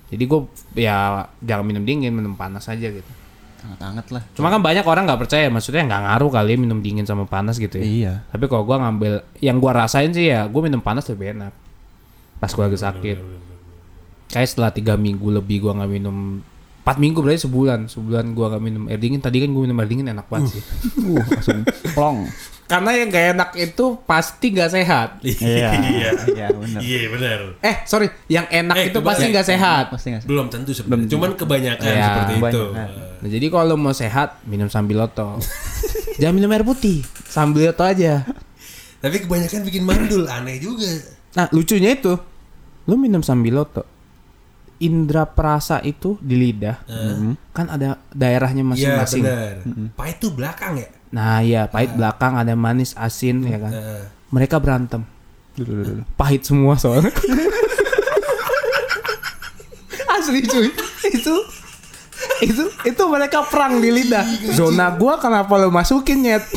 Jadi 0.09 0.25
gue 0.25 0.41
ya 0.79 1.27
jangan 1.43 1.65
minum 1.67 1.85
dingin, 1.85 2.15
minum 2.15 2.33
panas 2.39 2.71
aja 2.71 2.89
gitu. 2.89 3.11
Hangat-hangat 3.59 4.07
lah. 4.15 4.23
Cuma 4.39 4.49
kan 4.49 4.63
banyak 4.63 4.87
orang 4.87 5.05
nggak 5.05 5.21
percaya, 5.27 5.51
maksudnya 5.51 5.83
nggak 5.85 6.03
ngaruh 6.07 6.31
kali 6.31 6.55
minum 6.55 6.79
dingin 6.79 7.03
sama 7.03 7.27
panas 7.27 7.59
gitu 7.59 7.77
ya. 7.77 7.85
Iya. 7.85 8.13
Tapi 8.31 8.47
kalau 8.47 8.63
gua 8.63 8.79
ngambil 8.87 9.27
yang 9.43 9.59
gua 9.59 9.85
rasain 9.85 10.15
sih 10.15 10.31
ya, 10.31 10.47
gua 10.47 10.71
minum 10.71 10.79
panas 10.79 11.05
lebih 11.11 11.35
enak. 11.35 11.53
Pas 12.39 12.55
gua 12.55 12.71
lagi 12.71 12.79
sakit. 12.79 13.19
Kayak 14.31 14.49
setelah 14.49 14.71
tiga 14.71 14.95
minggu 14.95 15.29
lebih 15.35 15.67
gua 15.67 15.75
nggak 15.83 15.91
minum, 15.91 16.41
empat 16.89 17.05
minggu 17.05 17.21
berarti 17.21 17.45
sebulan, 17.45 17.93
sebulan 17.93 18.33
gua 18.33 18.57
nggak 18.57 18.63
minum 18.65 18.83
air 18.89 18.97
dingin. 18.97 19.21
Tadi 19.21 19.45
kan 19.45 19.53
gua 19.53 19.69
minum 19.69 19.77
air 19.77 19.89
dingin 19.93 20.09
enak 20.09 20.25
banget 20.33 20.57
sih. 20.57 20.65
Uh, 21.05 21.21
langsung 21.21 21.61
plong. 21.93 22.25
Karena 22.69 22.91
yang 22.97 23.09
gak 23.09 23.27
enak 23.33 23.51
itu 23.57 23.97
pasti 24.05 24.53
gak 24.53 24.69
sehat. 24.69 25.25
Iya. 25.25 25.73
Iya. 25.73 26.11
Iya, 26.29 26.47
benar. 26.53 26.81
Iya 26.85 27.09
benar. 27.09 27.39
Eh 27.65 27.77
sorry, 27.89 28.13
yang 28.29 28.45
enak 28.45 28.77
Eh, 28.77 28.85
itu 28.93 29.01
pasti 29.01 29.33
gak 29.33 29.49
sehat. 29.49 29.89
Pasti 29.89 30.13
nggak 30.13 30.23
sih? 30.25 30.29
Belum 30.29 30.53
tentu 30.53 30.77
sebenarnya. 30.77 31.09
Cuman 31.09 31.33
kebanyakan 31.33 31.89
Iya, 31.89 32.05
seperti 32.05 32.33
itu. 32.37 32.65
Nah, 32.77 33.29
jadi 33.29 33.47
kalau 33.49 33.77
mau 33.81 33.97
sehat 33.97 34.45
minum 34.45 34.69
sambiloto. 34.69 35.41
Jangan 36.21 36.35
minum 36.37 36.53
air 36.53 36.61
putih, 36.61 37.01
sambiloto 37.25 37.89
aja. 37.89 38.29
Tapi 39.01 39.17
kebanyakan 39.25 39.61
bikin 39.65 39.83
mandul, 39.89 40.29
aneh 40.29 40.61
juga. 40.61 40.93
Nah 41.41 41.49
lucunya 41.55 41.97
itu, 41.97 42.21
lu 42.85 43.01
minum 43.01 43.25
sambiloto, 43.25 43.87
indra 44.79 45.27
perasa 45.27 45.83
itu 45.83 46.15
di 46.19 46.35
lidah, 46.35 46.79
kan 47.51 47.67
ada 47.69 47.99
daerahnya 48.11 48.63
masing-masing. 48.63 49.23
benar. 49.23 49.57
Pahit 49.95 50.17
tuh 50.19 50.31
belakang 50.31 50.79
ya. 50.79 50.89
nah 51.09 51.41
iya, 51.41 51.67
pahit 51.67 51.93
belakang 51.93 52.37
ada 52.37 52.53
manis, 52.53 52.93
asin 52.95 53.43
ya 53.43 53.59
kan. 53.59 53.73
Heeh. 53.73 54.03
Mereka 54.29 54.61
berantem, 54.61 55.03
Dulu, 55.57 55.67
dulu, 55.67 55.83
dulu. 55.83 56.03
pahit 56.15 56.45
semua 56.45 56.77
soalnya. 56.77 57.09
Asli 60.09 60.41
cuy, 60.43 60.69
itu 61.09 61.35
itu 62.39 62.65
itu 62.85 63.03
mereka 63.07 63.43
perang 63.47 63.79
di 63.79 63.91
lidah. 63.91 64.25
Zona 64.51 64.91
gua 64.93 65.19
kenapa 65.19 65.55
lu 65.57 65.71
masukin 65.71 66.23
nyet? 66.23 66.45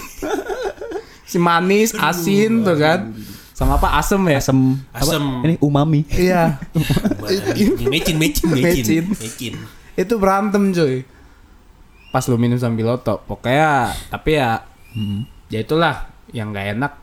Si 1.23 1.39
manis, 1.39 1.95
asin 1.95 2.59
tuh 2.59 2.75
kan. 2.75 3.15
Sama 3.61 3.77
apa 3.77 3.93
asem 3.93 4.17
ya? 4.25 4.41
Asam. 4.41 4.57
apa? 4.89 5.05
Asam. 5.05 5.23
Ini 5.45 5.55
umami. 5.61 6.01
Iya. 6.09 6.57
Mecin, 7.85 8.17
mecin, 8.17 8.47
mecin, 8.49 9.05
Mecin. 9.13 9.53
itu 9.91 10.13
berantem 10.17 10.71
cuy 10.71 11.03
pas 12.09 12.23
lu 12.25 12.35
minum 12.35 12.55
sambiloto 12.55 13.21
pokoknya 13.21 13.87
tapi 14.07 14.35
ya 14.35 14.63
ya 15.47 15.59
itulah 15.61 16.09
yang 16.29 16.49
nggak 16.49 16.75
enak 16.75 16.93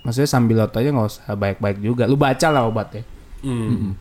maksudnya 0.00 0.26
sambiloto 0.26 0.74
aja 0.76 0.90
nggak 0.90 1.06
usah 1.06 1.34
baik-baik 1.34 1.78
juga 1.78 2.06
lu 2.06 2.14
baca 2.14 2.48
lah 2.48 2.64
obatnya 2.64 3.02
Hmm. 3.42 3.92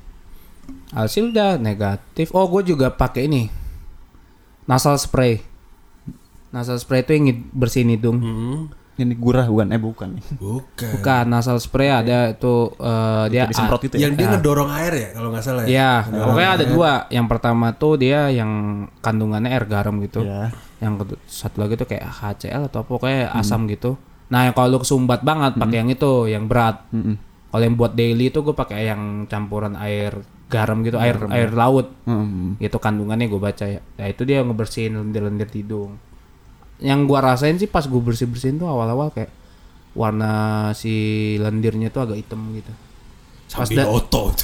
hasil 0.90 1.30
udah 1.30 1.58
negatif 1.58 2.32
oh 2.32 2.48
gue 2.48 2.64
juga 2.66 2.90
pakai 2.90 3.28
ini 3.28 3.52
nasal 4.64 4.96
spray 4.96 5.44
nasal 6.50 6.78
spray 6.78 7.02
itu 7.02 7.12
yang 7.12 7.26
bersihin 7.52 7.92
hidung 7.92 8.18
Hmm. 8.18 8.62
Ini 8.94 9.18
gurah 9.18 9.50
bukan? 9.50 9.68
Eh 9.74 9.82
bukan. 9.82 10.10
Bukan. 10.38 10.92
bukan 11.02 11.26
nasal 11.26 11.58
spray 11.58 11.90
ada 11.90 12.30
itu 12.30 12.70
eh, 12.78 13.26
dia 13.34 13.50
Disemprot 13.50 13.82
itu 13.90 13.98
ya? 13.98 14.06
Yang 14.06 14.14
dia 14.22 14.28
ngedorong 14.38 14.70
air 14.70 14.94
ya 14.94 15.10
kalau 15.18 15.30
nggak 15.34 15.44
salah 15.44 15.64
ya. 15.66 15.74
Ya, 15.74 15.92
pokoknya 16.06 16.52
ada 16.62 16.66
dua. 16.70 16.92
Yang 17.10 17.28
pertama 17.34 17.74
tuh 17.74 17.98
dia 17.98 18.30
yang 18.30 18.86
kandungannya 19.02 19.50
air 19.50 19.66
garam 19.66 19.98
gitu. 20.06 20.22
Iya. 20.22 20.54
Yang 20.78 21.18
satu 21.26 21.66
lagi 21.66 21.74
tuh 21.74 21.90
kayak 21.90 22.06
HCl 22.06 22.70
atau 22.70 22.86
apa, 22.86 22.90
pokoknya 22.94 23.34
asam 23.34 23.66
gitu. 23.66 23.98
Nah, 24.30 24.50
yang 24.50 24.54
kalau 24.54 24.78
lu 24.78 24.80
kesumbat 24.82 25.26
banget 25.26 25.58
pakai 25.58 25.78
yang 25.82 25.90
itu, 25.90 26.30
yang 26.30 26.46
berat. 26.46 26.86
Mm-mm. 26.94 27.18
Kalau 27.54 27.64
yang 27.66 27.78
buat 27.78 27.94
daily 27.94 28.34
itu 28.34 28.42
gue 28.42 28.56
pakai 28.58 28.90
yang 28.90 29.30
campuran 29.30 29.78
air 29.78 30.18
garam 30.50 30.82
gitu, 30.86 31.02
air 31.02 31.18
air 31.34 31.50
laut. 31.54 31.90
Mm-mm. 32.06 32.62
Gitu 32.62 32.78
kandungannya 32.78 33.26
gue 33.26 33.42
baca 33.42 33.66
ya. 33.66 33.82
Nah, 33.82 34.06
itu 34.06 34.22
dia 34.26 34.46
ngebersihin 34.46 35.02
lendir-lendir 35.02 35.50
hidung. 35.50 35.98
Yang 36.84 37.00
gua 37.08 37.20
rasain 37.24 37.56
sih 37.56 37.66
pas 37.66 37.82
gue 37.82 37.96
bersih-bersihin 37.98 38.60
tuh 38.60 38.68
awal-awal 38.68 39.08
kayak 39.10 39.32
warna 39.94 40.34
si 40.74 40.92
lendirnya 41.38 41.88
tuh 41.88 42.04
agak 42.04 42.20
hitam 42.20 42.44
gitu. 42.52 42.74
Pas 43.50 43.64
Sambil 43.64 43.78
da- 43.80 43.90
otot. 43.90 44.36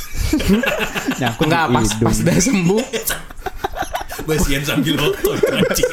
Nyangkut 1.19 1.45
Enggak 1.45 1.65
di 1.65 1.73
pas 1.73 1.84
hidung. 1.86 2.06
pas 2.06 2.17
udah 2.17 2.38
sembuh 2.39 2.84
Basian 4.30 4.62
sambil 4.62 4.95
otot. 5.02 5.36
anjing. 5.41 5.89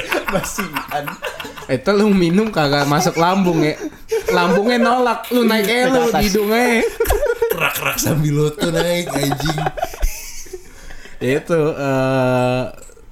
Itu 1.67 1.91
lu 1.91 2.13
minum 2.13 2.49
kagak 2.49 2.85
masuk 2.85 3.17
lambung 3.17 3.65
ya. 3.65 3.75
Lambungnya 4.29 4.77
nolak, 4.79 5.25
lu 5.31 5.43
naik 5.43 5.65
eh 5.65 5.89
lu 5.89 6.05
di 6.07 6.21
hidungnya. 6.21 6.85
Kerak-kerak 7.49 7.97
sambil 7.97 8.35
otot 8.47 8.71
naik 8.71 9.09
anjing. 9.09 9.59
Ya 11.17 11.41
itu 11.41 11.61
eh, 11.73 12.63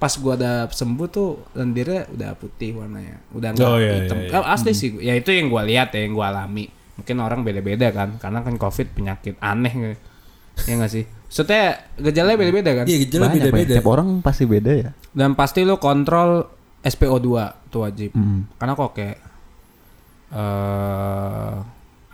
pas 0.04 0.12
gua 0.20 0.36
udah 0.36 0.68
sembuh 0.68 1.08
tuh 1.08 1.28
lendirnya 1.56 2.04
udah 2.12 2.30
putih 2.36 2.76
warnanya. 2.76 3.24
Udah 3.32 3.56
enggak 3.56 3.64
Oh, 3.64 3.80
iya, 3.80 4.04
hitam. 4.04 4.20
iya, 4.20 4.28
iya. 4.28 4.36
Eh, 4.36 4.52
Asli 4.52 4.72
sih. 4.76 4.90
Ya 5.00 5.16
itu 5.16 5.32
yang 5.32 5.48
gua 5.48 5.64
lihat 5.64 5.96
ya, 5.96 6.04
yang 6.04 6.12
gua 6.12 6.28
alami. 6.28 6.68
Mungkin 7.00 7.16
orang 7.18 7.40
beda-beda 7.40 7.88
kan, 7.88 8.20
karena 8.20 8.44
kan 8.44 8.60
Covid 8.60 8.92
penyakit 8.92 9.40
aneh 9.40 9.72
gitu. 9.72 9.96
Ya 10.68 10.72
nggak 10.76 10.92
sih? 10.92 11.04
Maksudnya 11.08 11.62
gejalanya 11.96 12.36
beda-beda 12.36 12.70
kan? 12.76 12.84
Iya, 12.84 12.98
gejala 13.02 13.24
ya. 13.26 13.34
beda-beda. 13.40 13.72
Tiap 13.80 13.88
orang 13.88 14.08
pasti 14.20 14.44
beda 14.44 14.72
ya. 14.76 14.90
Dan 15.10 15.32
pasti 15.32 15.64
lu 15.64 15.80
kontrol 15.80 16.46
SPO2 16.84 17.28
itu 17.64 17.78
wajib. 17.80 18.10
Hmm. 18.12 18.44
Karena 18.54 18.76
kok 18.76 18.92
kayak 18.92 19.18
eh 20.34 21.54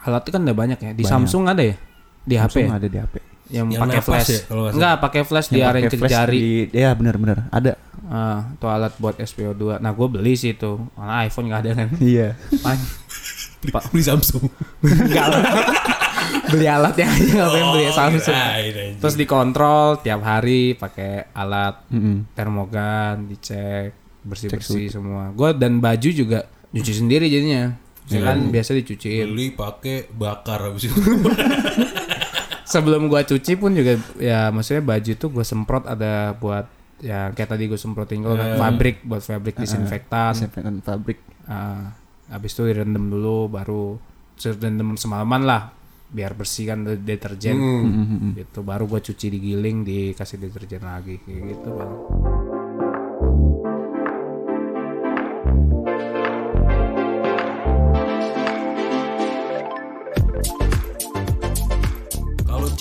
alatnya 0.01 0.31
kan 0.31 0.43
udah 0.47 0.57
banyak 0.57 0.79
ya. 0.79 0.91
Di 0.95 1.03
Banyak. 1.05 1.11
Samsung 1.13 1.45
ada 1.45 1.63
ya? 1.67 1.77
Di 2.23 2.35
HP 2.39 2.55
Langsung 2.63 2.65
ya? 2.65 2.79
ada 2.79 2.89
di 2.89 2.99
HP. 3.03 3.15
Yang, 3.51 3.67
Yang 3.69 3.83
pakai 3.83 4.01
flash. 4.01 4.29
ya, 4.29 4.41
kalau 4.45 4.63
nggak 4.63 4.75
Enggak, 4.75 4.95
pakai 5.01 5.23
flash 5.23 5.49
di 5.49 5.57
Yang 5.57 5.69
area 5.69 5.89
flash 5.93 6.13
jari. 6.13 6.39
di- 6.39 6.69
Ya 6.73 6.91
benar-benar 6.93 7.39
ada. 7.51 7.73
Ah, 8.07 8.51
itu 8.51 8.67
alat 8.67 8.93
buat 8.97 9.15
SPO2. 9.17 9.79
Nah, 9.79 9.93
gue 9.93 10.09
beli 10.09 10.35
sih 10.35 10.51
itu. 10.53 10.83
Karena 10.93 11.23
iPhone 11.23 11.47
nggak 11.47 11.61
ada 11.61 11.71
kan. 11.77 11.89
Iya. 12.03 12.35
Beli, 13.61 13.71
beli 13.89 14.03
Samsung. 14.03 14.45
Enggak 14.81 15.27
lah. 15.29 15.43
beli 16.47 16.67
alatnya 16.67 17.07
aja 17.07 17.33
ngapain 17.37 17.67
beli 17.71 17.85
Oh, 17.85 17.93
Samsung. 17.93 18.35
kirain, 18.35 18.73
anjing. 18.73 18.93
Terus 18.99 19.15
dikontrol 19.15 19.87
tiap 19.99 20.21
hari 20.21 20.75
pakai 20.75 21.29
alat 21.31 21.87
Mm-mm. 21.89 22.27
termogan, 22.33 23.27
dicek 23.27 23.95
bersih-bersih 24.21 24.91
semua. 24.91 25.31
Gue 25.31 25.53
dan 25.53 25.79
baju 25.79 26.09
juga 26.09 26.45
cuci 26.69 26.93
sendiri 26.93 27.27
jadinya. 27.27 27.75
Ya 28.07 28.27
kan 28.27 28.43
biasa 28.45 28.75
dicuciin. 28.75 29.23
beli 29.29 29.49
pakai 29.51 30.11
bakar 30.11 30.59
habis 30.65 30.91
itu. 30.91 30.99
Sebelum 32.71 33.07
gua 33.07 33.21
cuci 33.21 33.53
pun 33.55 33.73
juga 33.73 33.93
ya 34.17 34.49
maksudnya 34.49 34.81
baju 34.81 35.13
tuh 35.13 35.29
gue 35.29 35.43
semprot 35.43 35.85
ada 35.85 36.33
buat 36.33 36.71
ya 36.99 37.29
kayak 37.29 37.51
tadi 37.51 37.65
gue 37.65 37.75
semprotin 37.75 38.21
kalau 38.21 38.37
Eh. 38.37 38.55
fabrik 38.55 39.03
buat 39.03 39.21
fabrik 39.21 39.57
disinfektan. 39.57 40.33
Disinfektan 40.33 40.79
pabrik. 40.79 41.19
Ah, 41.45 41.91
habis 42.29 42.53
itu 42.53 42.63
direndam 42.65 43.11
dulu 43.11 43.51
baru 43.51 43.99
direndam 44.37 44.95
semalaman 44.95 45.43
lah 45.43 45.63
biar 46.07 46.33
bersihkan 46.33 46.83
de- 46.83 46.99
deterjen 46.99 47.55
Hmm. 47.55 48.35
gitu 48.35 48.63
baru 48.63 48.87
gua 48.87 48.99
cuci 48.99 49.27
digiling 49.29 49.83
dikasih 49.83 50.39
deterjen 50.39 50.83
lagi 50.83 51.19
kayak 51.21 51.43
gitu 51.49 51.69
bang 51.73 51.91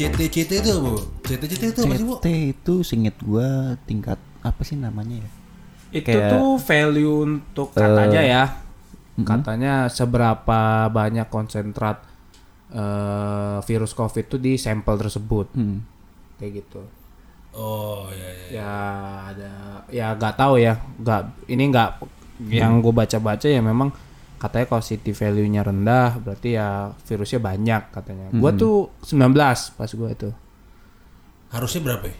CT-CT 0.01 0.51
itu 0.57 0.69
apa? 0.71 0.79
Bu? 0.85 0.95
CT-CT 1.21 1.63
itu 1.67 1.81
apa 1.81 1.93
sih, 1.93 2.05
Bu? 2.05 2.15
CT 2.17 2.27
itu 2.49 2.73
singkat 2.81 3.15
gua 3.19 3.47
tingkat 3.83 4.15
apa 4.39 4.61
sih 4.61 4.75
namanya 4.75 5.19
ya? 5.19 5.29
itu 5.91 6.05
Kayak- 6.05 6.31
tuh 6.31 6.49
value 6.59 7.15
untuk 7.19 7.67
katanya 7.73 8.21
ya 8.21 8.43
katanya 9.19 9.73
seberapa 9.89 10.59
banyak 10.87 11.25
konsentrat 11.27 11.97
eh, 12.69 13.57
virus 13.59 13.91
covid 13.91 14.25
tuh 14.27 14.37
di 14.37 14.53
sampel 14.55 14.95
tersebut 14.95 15.49
Hmm. 15.51 15.81
kayak 16.37 16.61
gitu 16.61 16.85
Oh, 17.51 18.05
iya 18.13 18.29
iya. 18.29 18.47
ya 18.53 18.73
ada 19.27 19.51
ya 19.89 20.07
nggak 20.13 20.35
tahu 20.35 20.53
ya 20.55 20.77
nggak 20.95 21.21
ini 21.47 21.63
nggak 21.67 21.89
yang 22.47 22.77
gue 22.79 22.93
baca-baca 22.93 23.43
ya 23.43 23.57
memang 23.59 23.89
katanya 24.39 24.65
kalau 24.65 24.81
city 24.81 25.11
value-nya 25.11 25.61
rendah 25.61 26.17
berarti 26.17 26.55
ya 26.55 26.67
virusnya 26.97 27.39
banyak 27.39 27.81
katanya 27.91 28.31
gua 28.33 28.51
tuh 28.51 28.87
19 29.03 29.35
pas 29.75 29.91
gua 29.93 30.09
itu 30.09 30.29
Harusnya 31.49 31.81
berapa 31.81 32.05
ya? 32.05 32.17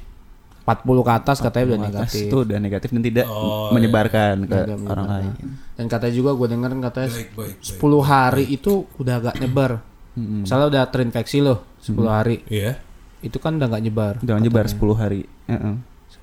40 0.66 0.86
ke 1.02 1.12
atas 1.12 1.38
katanya 1.40 1.66
udah 1.68 1.80
negatif 1.82 2.22
itu 2.22 2.38
udah 2.40 2.58
negatif 2.58 2.90
dan 2.90 3.02
tidak 3.02 3.26
Oh, 3.26 3.72
menyebarkan 3.72 4.36
ke 4.44 4.54
Udah 4.54 4.60
orang 4.62 4.78
menyebarkan. 4.78 5.06
lain. 5.10 5.32
dan 5.74 5.86
katanya 5.88 6.14
juga 6.14 6.32
gue 6.36 6.48
denger 6.48 6.70
katanya 6.84 7.10
Baik, 7.10 7.30
baik, 7.34 7.56
baik. 7.58 7.80
10 7.82 8.02
hari 8.06 8.44
itu 8.48 8.74
udah 8.96 9.16
agak 9.18 9.36
nyebar 9.40 9.72
misalnya 10.14 10.68
udah 10.68 10.84
terinfeksi 10.86 11.40
loh 11.40 11.64
10 11.80 11.96
hari 12.06 12.38
Iya. 12.46 12.78
itu 13.22 13.38
kan 13.38 13.56
udah 13.56 13.68
nggak 13.68 13.84
nyebar 13.84 14.14
Udah 14.20 14.36
nyebar 14.38 14.66
10 14.68 14.78
hari. 14.94 15.22
Heeh. 15.48 15.74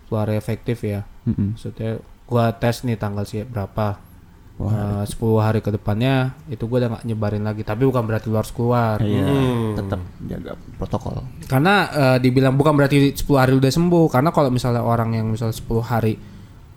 10 0.06 0.14
hari 0.14 0.34
efektif 0.36 0.78
ya 0.80 1.02
Mm-mm. 1.24 1.48
maksudnya 1.52 1.90
gua 2.22 2.52
tes 2.52 2.82
nih 2.82 2.94
tanggal 2.94 3.24
siap 3.24 3.48
berapa 3.48 3.98
Eh, 4.56 5.04
10 5.04 5.12
hari 5.38 5.60
ke 5.60 5.68
depannya 5.68 6.14
itu 6.48 6.64
gue 6.64 6.78
udah 6.78 6.88
nggak 6.90 7.04
nyebarin 7.04 7.44
lagi 7.44 7.60
tapi 7.60 7.84
bukan 7.84 8.02
berarti 8.02 8.26
lu 8.26 8.34
harus 8.34 8.48
keluar 8.50 8.96
Iya, 8.98 9.20
Hmm. 9.20 9.76
tetap 9.76 10.00
jaga 10.22 10.56
protokol. 10.74 11.28
karena 11.44 11.74
eh, 11.86 12.18
dibilang 12.18 12.56
bukan 12.56 12.72
berarti 12.72 13.12
10 13.12 13.36
hari 13.36 13.52
udah 13.52 13.68
sembuh 13.68 14.08
karena 14.08 14.30
kalau 14.30 14.48
misalnya 14.48 14.80
orang 14.80 15.12
yang 15.12 15.28
misalnya 15.28 15.52
10 15.52 15.82
hari 15.82 16.16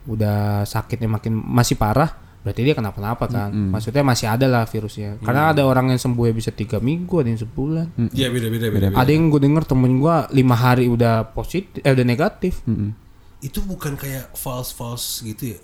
udah 0.05 0.63
sakitnya 0.63 1.07
makin 1.09 1.31
masih 1.31 1.75
parah 1.75 2.11
berarti 2.39 2.61
dia 2.61 2.71
kenapa-napa 2.73 3.27
kan 3.27 3.47
maksudnya 3.69 3.99
masih 4.01 4.27
ada 4.27 4.43
lah 4.45 4.63
virusnya 4.63 5.15
karena 5.17 5.51
ada 5.51 5.63
orang 5.63 5.91
yang 5.91 5.99
sembuh 6.01 6.23
ya 6.25 6.33
bisa 6.33 6.51
tiga 6.51 6.79
minggu 6.79 7.15
ada 7.15 7.29
yang 7.29 7.39
sebulan 7.39 7.87
Iya 8.09 8.27
beda 8.27 8.47
beda 8.49 8.67
beda. 8.69 8.87
beda. 8.89 8.97
ada 8.97 9.07
yang 9.09 9.27
gue 9.27 9.39
denger 9.39 9.63
temen 9.65 9.91
gue 9.97 10.15
lima 10.33 10.55
hari 10.57 10.87
udah 10.87 11.27
positif 11.29 11.79
eh 11.79 11.91
udah 11.91 12.03
negatif 12.05 12.59
Mm-mm. 12.65 12.91
Itu 13.39 13.59
bukan 13.61 13.95
kayak 13.95 14.35
false 14.35 14.71
false 14.71 15.19
gitu 15.21 15.55
ya? 15.55 15.59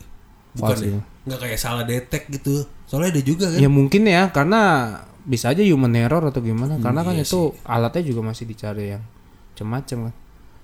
Bukan 0.55 0.77
ya? 0.77 0.87
iya. 0.87 1.01
Nggak 1.25 1.39
kayak 1.41 1.57
salah 1.57 1.83
detect 1.83 2.25
gitu. 2.29 2.53
Soalnya 2.85 3.09
ada 3.11 3.21
juga 3.21 3.45
kan. 3.47 3.57
ya 3.57 3.67
mungkin 3.67 4.01
ya 4.03 4.29
karena 4.29 4.61
bisa 5.21 5.49
aja 5.49 5.61
human 5.61 5.89
error 5.91 6.21
atau 6.23 6.37
gimana 6.37 6.77
karena 6.77 7.01
kan 7.01 7.13
iya 7.13 7.25
itu 7.25 7.41
alatnya 7.63 8.03
juga 8.05 8.21
masih 8.23 8.45
dicari 8.45 8.93
yang 8.93 9.01
macam-macam 9.51 9.97
kan 10.05 10.13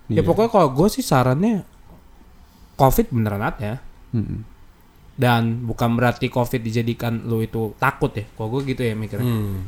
ya 0.08 0.22
pokoknya 0.22 0.50
kalau 0.50 0.70
gue 0.70 0.88
sih 0.88 1.02
sarannya 1.02 1.66
covid 2.76 3.10
beneran 3.10 3.42
ada 3.42 3.82
Mm-mm. 4.12 4.46
dan 5.16 5.42
bukan 5.64 5.96
berarti 5.96 6.28
covid 6.28 6.62
dijadikan 6.62 7.22
lu 7.24 7.42
itu 7.42 7.74
takut 7.76 8.14
ya 8.14 8.26
kalau 8.32 8.54
gue 8.54 8.70
gitu 8.70 8.82
ya 8.82 8.94
mikirnya 8.94 9.26
Hmm. 9.26 9.66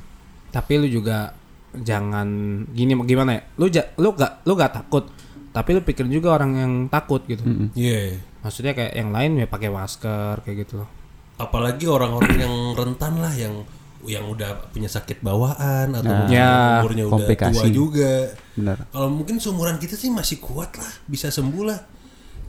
tapi 0.49 0.77
lu 0.77 0.85
juga 0.87 1.33
jangan 1.73 2.27
gini 2.69 2.93
gimana 3.03 3.33
ya 3.33 3.41
lu 3.55 3.65
ja, 3.67 3.89
lu 3.97 4.13
gak 4.13 4.45
lu 4.45 4.53
gak 4.53 4.73
takut 4.75 5.09
tapi 5.49 5.73
lu 5.73 5.81
pikirin 5.81 6.09
juga 6.11 6.33
orang 6.33 6.51
yang 6.53 6.73
takut 6.87 7.25
gitu 7.25 7.41
Iya. 7.73 8.21
Maksudnya 8.43 8.75
kayak 8.75 8.93
yang 8.93 9.09
lain 9.09 9.39
ya 9.39 9.47
pakai 9.47 9.69
masker 9.69 10.43
kayak 10.43 10.67
gitu 10.67 10.83
loh 10.83 10.89
Apalagi 11.33 11.89
orang-orang 11.89 12.37
yang 12.37 12.55
rentan 12.77 13.17
lah 13.17 13.33
yang 13.33 13.65
yang 14.03 14.27
udah 14.27 14.69
punya 14.69 14.85
sakit 14.85 15.23
bawaan 15.23 15.95
atau 15.95 16.05
Nah, 16.05 16.29
ya, 16.29 16.83
umurnya 16.83 17.07
udah 17.07 17.09
tua 17.09 17.19
komplikasi. 17.25 17.67
juga. 17.71 18.13
Benar. 18.53 18.77
Kalau 18.91 19.09
mungkin 19.09 19.39
seumuran 19.39 19.79
kita 19.79 19.95
sih 19.95 20.11
masih 20.11 20.37
kuat 20.37 20.75
lah, 20.75 20.91
bisa 21.07 21.31
sembuh 21.31 21.63
lah. 21.65 21.79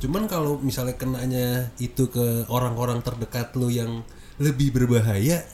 Cuman 0.02 0.26
kalau 0.26 0.58
misalnya 0.60 0.98
kenanya 0.98 1.72
itu 1.78 2.10
ke 2.10 2.44
orang-orang 2.50 3.00
terdekat 3.00 3.54
lu 3.54 3.70
yang 3.70 4.02
lebih 4.36 4.74
berbahaya, 4.74 5.46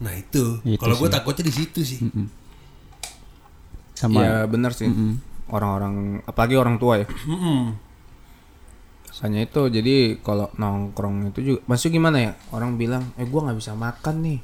nah 0.00 0.10
itu. 0.10 0.58
Itu 0.64 0.80
Kalau 0.80 0.96
gue 0.96 1.06
takutnya 1.06 1.46
di 1.46 1.54
situ 1.54 1.80
sih. 1.84 2.00
Sama 3.94 4.20
ya 4.20 4.34
bener 4.44 4.72
sih 4.72 4.88
orang-orang 5.46 6.20
apalagi 6.26 6.58
orang 6.58 6.76
tua 6.76 7.00
ya 7.00 7.06
Mm-mm. 7.06 7.85
Makanya 9.16 9.40
itu 9.42 9.62
jadi 9.70 9.94
kalau 10.20 10.52
nongkrong 10.54 11.30
itu 11.30 11.40
juga 11.42 11.60
maksudnya 11.66 11.92
gimana 11.94 12.16
ya 12.20 12.32
orang 12.50 12.76
bilang 12.76 13.16
eh 13.16 13.24
gua 13.24 13.48
nggak 13.48 13.58
bisa 13.58 13.72
makan 13.72 14.14
nih 14.20 14.38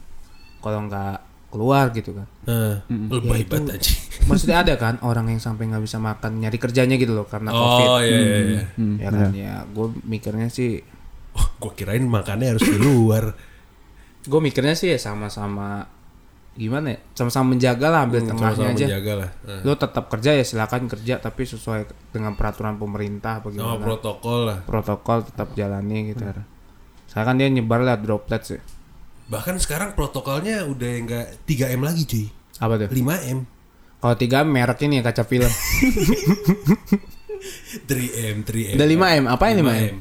kalau 0.58 0.88
nggak 0.88 1.16
keluar 1.48 1.92
gitu 1.92 2.10
kan 2.12 2.24
Nah, 2.42 2.80
lebay 2.88 3.44
itu- 3.44 3.52
banget 3.52 3.76
aja. 3.76 3.92
maksudnya 4.28 4.56
ada 4.58 4.74
kan 4.74 4.96
orang 5.00 5.28
yang 5.28 5.36
sampai 5.38 5.68
nggak 5.68 5.82
bisa 5.82 5.98
makan 5.98 6.40
nyari 6.40 6.56
kerjanya 6.56 6.96
gitu 6.96 7.12
loh 7.12 7.24
karena 7.24 7.50
covid 7.50 7.86
Oh 7.86 8.00
iya 8.00 8.16
iya. 8.16 8.38
iya. 8.42 8.62
Hmm, 8.74 8.96
ya 8.96 9.08
kan 9.08 9.28
ya 9.30 9.52
gue 9.66 9.86
mikirnya 10.02 10.48
sih 10.48 10.80
Oh, 11.32 11.46
gue 11.58 11.72
kirain 11.74 12.00
makannya 12.02 12.44
harus 12.50 12.60
di 12.62 12.76
luar. 12.78 13.32
gue 14.22 14.40
mikirnya 14.42 14.72
sih 14.72 14.88
ya 14.88 14.98
sama-sama 14.98 15.84
gimana 16.52 16.92
ya 16.92 16.98
sama-sama 17.12 17.56
menjaga 17.56 17.86
lah 17.88 18.00
ambil 18.04 18.20
tengahnya 18.22 18.52
Sama-sama 18.52 18.70
aja 18.70 18.84
menjaga 18.86 19.12
lah. 19.16 19.30
Nah, 19.42 19.60
lo 19.62 19.72
tetap 19.74 20.04
kerja 20.06 20.30
ya 20.32 20.44
silakan 20.44 20.82
kerja 20.84 21.14
tapi 21.16 21.42
sesuai 21.42 21.80
dengan 22.10 22.32
peraturan 22.32 22.76
pemerintah 22.76 23.38
Sama 23.38 23.44
bagaimana 23.46 23.80
protokol 23.80 24.38
lah. 24.44 24.58
protokol 24.62 25.18
tetap 25.24 25.48
jalani 25.52 26.12
gitu 26.12 26.22
saya 27.06 27.24
kan 27.24 27.36
dia 27.36 27.48
nyebar 27.48 27.80
lah 27.80 27.96
droplets 27.96 28.52
ya 28.52 28.60
Bahkan 29.22 29.56
sekarang 29.56 29.96
protokolnya 29.96 30.66
udah 30.66 30.90
enggak 30.94 31.26
3M 31.44 31.80
lagi 31.80 32.04
cuy. 32.04 32.26
apa 32.58 32.76
tuh 32.76 32.88
5M. 32.90 33.38
kalau 33.96 34.14
tiga 34.14 34.44
merek 34.44 34.80
ini 34.82 35.00
ya 35.00 35.04
kaca 35.04 35.24
film 35.24 35.48
3M, 37.88 38.36
3M. 38.44 38.74
Udah 38.76 38.86
5M, 38.86 39.24
apa 39.26 39.44
yang 39.48 39.56
5M? 39.62 39.94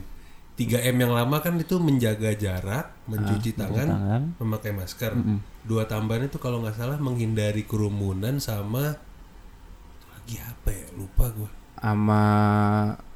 3M 0.68 0.96
yang 1.08 1.14
lama 1.18 1.42
kan 1.42 1.58
itu 1.58 1.82
menjaga 1.82 2.36
jarak, 2.38 2.94
mencuci 3.10 3.58
tangan, 3.58 3.88
tangan. 3.90 4.22
memakai 4.38 4.72
masker. 4.76 5.12
Dua 5.66 5.90
tambahan 5.90 6.30
itu 6.30 6.38
kalau 6.38 6.62
nggak 6.62 6.78
salah 6.78 6.98
menghindari 7.02 7.66
kerumunan 7.66 8.38
sama 8.38 8.98
lagi 10.14 10.38
apa 10.38 10.70
ya? 10.70 10.88
Lupa 10.94 11.26
gua. 11.34 11.50
sama 11.82 12.24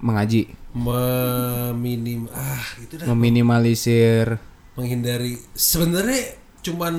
mengaji 0.01 0.49
Meminim 0.73 2.25
ah 2.33 2.65
itu 2.81 2.97
dah 2.97 3.05
meminimalisir 3.13 4.41
menghindari 4.73 5.37
sebenarnya 5.53 6.33
cuman 6.65 6.95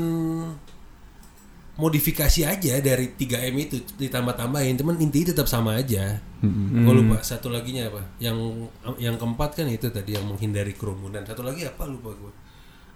modifikasi 1.77 2.41
aja 2.49 2.81
dari 2.81 3.13
3M 3.13 3.57
itu 3.61 3.77
ditambah-tambahin 4.01 4.77
teman 4.81 4.97
intinya 4.97 5.33
tetap 5.37 5.49
sama 5.49 5.77
aja. 5.77 6.21
Gua 6.85 6.95
lupa 6.97 7.21
satu 7.21 7.53
laginya 7.53 7.89
apa? 7.93 8.03
Yang 8.21 8.69
yang 8.97 9.17
keempat 9.21 9.61
kan 9.61 9.69
itu 9.69 9.93
tadi 9.93 10.17
yang 10.17 10.25
menghindari 10.25 10.73
kerumunan. 10.73 11.25
Satu 11.25 11.45
lagi 11.45 11.69
apa 11.69 11.85
lupa 11.85 12.11
gua. 12.17 12.33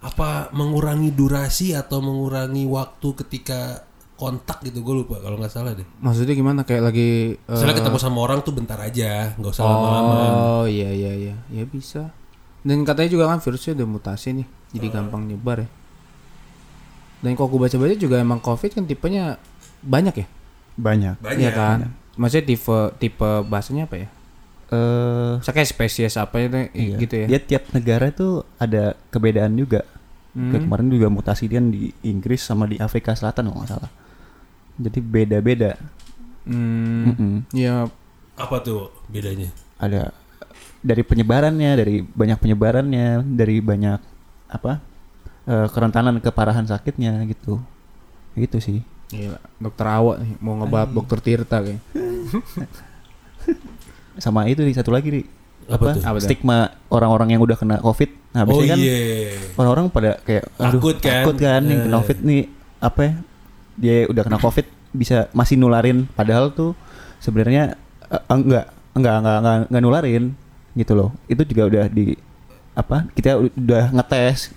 Apa 0.00 0.48
mengurangi 0.56 1.12
durasi 1.12 1.76
atau 1.76 2.00
mengurangi 2.00 2.64
waktu 2.64 3.08
ketika 3.20 3.84
kontak 4.16 4.60
gitu 4.68 4.84
gue 4.84 5.00
lupa 5.00 5.16
kalau 5.16 5.40
nggak 5.40 5.48
salah 5.48 5.72
deh. 5.72 5.88
maksudnya 5.96 6.36
gimana 6.36 6.60
kayak 6.68 6.92
lagi 6.92 7.40
eh, 7.40 7.52
Misalnya 7.56 7.80
ketemu 7.80 7.96
sama 7.96 8.20
orang 8.20 8.44
tuh 8.44 8.52
bentar 8.52 8.76
aja, 8.76 9.32
nggak 9.32 9.48
usah 9.48 9.64
lama-lama. 9.64 10.16
oh 10.60 10.64
iya 10.68 10.92
iya 10.92 11.12
iya 11.16 11.34
ya 11.48 11.64
bisa 11.64 12.12
dan 12.60 12.84
katanya 12.84 13.16
juga 13.16 13.32
kan 13.32 13.40
virusnya 13.40 13.72
udah 13.80 13.88
mutasi 13.88 14.36
nih 14.36 14.46
jadi 14.76 14.86
gampang 14.92 15.24
nyebar 15.24 15.64
ya 15.64 15.68
dan 17.20 17.36
kalau 17.36 17.48
gue 17.52 17.60
baca-baca 17.68 17.96
juga 17.96 18.16
emang 18.20 18.40
covid 18.40 18.72
kan 18.72 18.84
tipenya 18.88 19.36
banyak 19.80 20.24
ya 20.24 20.26
banyak. 20.80 21.16
Banyak 21.20 21.40
Iya 21.40 21.50
kan 21.52 21.78
maksudnya 22.16 22.44
tipe 22.52 22.78
tipe 23.00 23.30
bahasanya 23.48 23.88
apa 23.88 23.96
ya 23.96 24.08
Eh 24.70 25.32
Misalnya 25.42 25.56
kayak 25.58 25.70
spesies 25.70 26.14
apa 26.14 26.36
itu 26.38 26.58
iya. 26.78 26.96
gitu 27.00 27.14
ya 27.14 27.26
Dia 27.26 27.40
tiap 27.42 27.64
negara 27.74 28.06
itu 28.06 28.46
ada 28.54 28.94
kebedaan 29.10 29.58
juga. 29.58 29.82
Kayak 30.30 30.62
kemarin 30.62 30.86
juga 30.94 31.10
mutasi 31.10 31.50
dia 31.50 31.58
di 31.58 31.90
Inggris 32.06 32.38
sama 32.38 32.70
di 32.70 32.78
Afrika 32.78 33.18
Selatan 33.18 33.50
kalau 33.50 33.66
nggak 33.66 33.70
salah. 33.74 33.90
Jadi 34.78 34.98
beda-beda. 35.02 35.74
hmm, 36.46 37.50
ya 37.50 37.90
Apa 38.38 38.62
tuh 38.62 38.94
bedanya? 39.10 39.50
Ada 39.82 40.14
dari 40.86 41.02
penyebarannya, 41.02 41.70
dari 41.74 42.06
banyak 42.06 42.38
penyebarannya, 42.38 43.26
dari 43.26 43.58
banyak 43.58 43.98
apa 44.54 44.78
eh, 45.44 45.66
kerentanan 45.68 46.16
keparahan 46.18 46.64
sakitnya 46.64 47.20
gitu. 47.24 47.60
Gitu 48.34 48.58
sih. 48.58 48.80
Gila, 49.10 49.38
dokter 49.58 49.86
awak 49.86 50.16
nih 50.22 50.32
mau 50.38 50.54
ngebahas 50.54 50.88
dokter 50.88 51.18
Tirta 51.18 51.58
kayak. 51.58 51.82
Sama 54.20 54.46
itu 54.46 54.60
di 54.60 54.70
satu 54.70 54.90
lagi 54.90 55.08
di 55.10 55.22
Apa 55.70 55.94
apa, 55.94 56.18
tuh? 56.18 56.22
Stigma 56.22 56.70
orang-orang 56.90 57.34
yang 57.34 57.42
udah 57.42 57.54
kena 57.54 57.78
covid. 57.78 58.10
Nah, 58.30 58.42
Oh 58.42 58.58
biasanya 58.58 58.70
kan 58.70 58.78
iya. 58.78 59.34
orang-orang 59.54 59.86
pada 59.90 60.10
kayak 60.22 60.44
aduh 60.54 60.78
Takut 60.78 60.96
kan? 60.98 61.10
takut 61.22 61.36
kan 61.36 61.60
nih 61.62 61.74
Eh. 61.74 61.82
kena 61.82 61.96
covid 61.98 62.18
nih 62.22 62.42
apa 62.80 63.00
ya 63.02 63.12
dia 63.74 63.96
udah 64.06 64.22
kena 64.22 64.38
covid 64.38 64.66
bisa 64.90 65.16
masih 65.30 65.54
nularin 65.54 66.06
padahal 66.08 66.50
tuh 66.50 66.74
sebenarnya 67.18 67.74
eh, 68.06 68.22
enggak 68.30 68.70
enggak 68.94 69.14
enggak 69.18 69.36
enggak, 69.42 69.56
enggak 69.66 69.82
nularin 69.82 70.24
gitu 70.74 70.92
loh 70.94 71.10
itu 71.26 71.42
juga 71.44 71.62
udah 71.66 71.84
di 71.86 72.14
apa 72.72 73.06
kita 73.12 73.36
udah 73.50 73.84
ngetes 73.94 74.54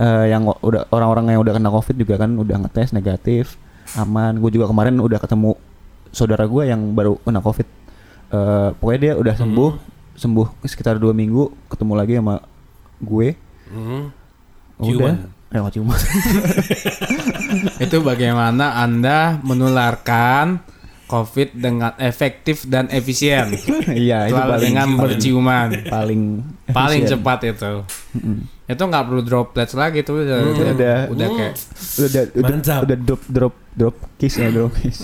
eh, 0.00 0.32
yang 0.32 0.48
udah 0.48 0.88
orang-orang 0.88 1.36
yang 1.36 1.44
udah 1.44 1.54
kena 1.60 1.68
covid 1.68 1.96
juga 2.00 2.16
kan 2.16 2.32
udah 2.32 2.56
ngetes 2.64 2.96
negatif 2.96 3.60
aman 3.94 4.40
gue 4.40 4.50
juga 4.56 4.66
kemarin 4.70 4.96
udah 4.96 5.20
ketemu 5.20 5.54
saudara 6.10 6.48
gue 6.48 6.62
yang 6.66 6.96
baru 6.96 7.20
kena 7.22 7.44
covid 7.44 7.68
Eh, 8.30 8.68
pokoknya 8.78 9.00
dia 9.02 9.12
udah 9.18 9.34
sembuh 9.34 9.70
sembuh 10.14 10.62
sekitar 10.62 11.02
dua 11.02 11.10
minggu 11.10 11.50
ketemu 11.66 11.92
lagi 11.98 12.14
sama 12.22 12.38
gue 13.02 13.28
Hmm. 13.70 14.10
Udah. 14.82 14.86
Ciuman. 14.90 15.14
Eh, 15.54 15.58
nggak 15.62 15.74
ciuman. 15.78 16.00
itu 17.86 17.96
bagaimana 18.02 18.82
Anda 18.82 19.38
menularkan 19.46 20.58
COVID 21.06 21.54
dengan 21.54 21.94
efektif 22.02 22.66
dan 22.66 22.90
efisien. 22.90 23.54
Iya, 23.90 24.26
itu 24.30 24.38
paling 24.38 24.74
dengan 24.74 24.88
berciuman. 24.98 25.68
paling 25.86 26.22
Paling 26.70 27.02
cepat 27.06 27.38
itu. 27.46 27.72
Itu 28.70 28.82
nggak 28.82 29.04
perlu 29.04 29.20
droplets 29.20 29.74
lagi 29.74 30.00
tuh 30.00 30.20
udah 30.20 30.38
udah, 30.46 30.68
Udah. 30.70 30.98
udah 31.10 31.28
kayak 31.32 31.54
Udah 31.98 32.22
udah 32.30 32.42
Mantap. 32.46 32.80
udah 32.82 32.96
drop 32.98 33.22
drop 33.26 33.54
drop 33.70 33.96
kiss 34.14 34.34
ya 34.36 34.48
drop 34.48 34.72
kiss. 34.72 35.02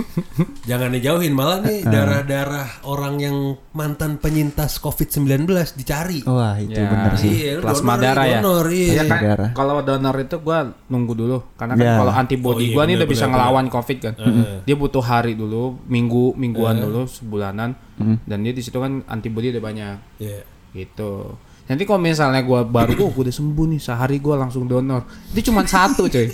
Jangan 0.68 0.90
dijauhin 0.90 1.32
malah 1.32 1.58
nih 1.60 1.80
Ah. 1.80 1.90
darah-darah 1.90 2.68
orang 2.84 3.14
yang 3.18 3.36
mantan 3.70 4.16
penyintas 4.16 4.78
COVID-19 4.78 5.46
dicari. 5.74 6.20
Wah, 6.22 6.54
itu 6.56 6.74
Ya. 6.74 6.86
bener 6.86 7.12
sih. 7.14 7.30
Iya, 7.32 7.52
plasma 7.58 7.94
donor, 7.94 8.04
darah 8.04 8.24
ya. 8.24 8.38
donor, 8.38 8.66
iya. 8.68 8.92
Ya 8.92 9.04
kan, 9.06 9.20
Darah. 9.20 9.50
kalau 9.52 9.74
donor 9.80 10.16
itu 10.16 10.36
gua 10.38 10.58
nunggu 10.86 11.12
dulu 11.14 11.36
karena 11.54 11.74
kan 11.74 11.82
Ya. 11.82 11.94
kalau 11.96 12.12
antibody 12.12 12.56
Oh 12.56 12.66
iya, 12.66 12.74
gua 12.74 12.84
nih 12.84 12.94
udah 12.96 13.08
bisa 13.08 13.24
bener, 13.24 13.34
ngelawan 13.34 13.66
COVID 13.68 13.98
kan. 14.00 14.14
Dia 14.66 14.76
butuh 14.76 15.02
hari 15.02 15.32
dulu, 15.34 15.62
minggu, 15.84 16.34
mingguan 16.34 16.78
dulu, 16.78 17.06
sebulanan. 17.06 17.74
Dan 18.00 18.38
dia 18.40 18.52
di 18.52 18.60
situ 18.60 18.76
kan 18.76 19.04
antibody 19.06 19.50
udah 19.50 19.62
banyak. 19.62 19.96
Iya. 20.18 20.40
gitu 20.70 21.34
Nanti 21.70 21.86
kalau 21.86 22.02
misalnya 22.02 22.42
gua 22.42 22.66
baru 22.66 22.98
gua 22.98 23.14
udah 23.14 23.30
sembuh 23.30 23.66
nih 23.70 23.78
sehari 23.78 24.18
gua 24.18 24.42
langsung 24.42 24.66
donor. 24.66 25.06
Itu 25.30 25.54
cuma 25.54 25.62
satu 25.62 26.10
coy. 26.10 26.26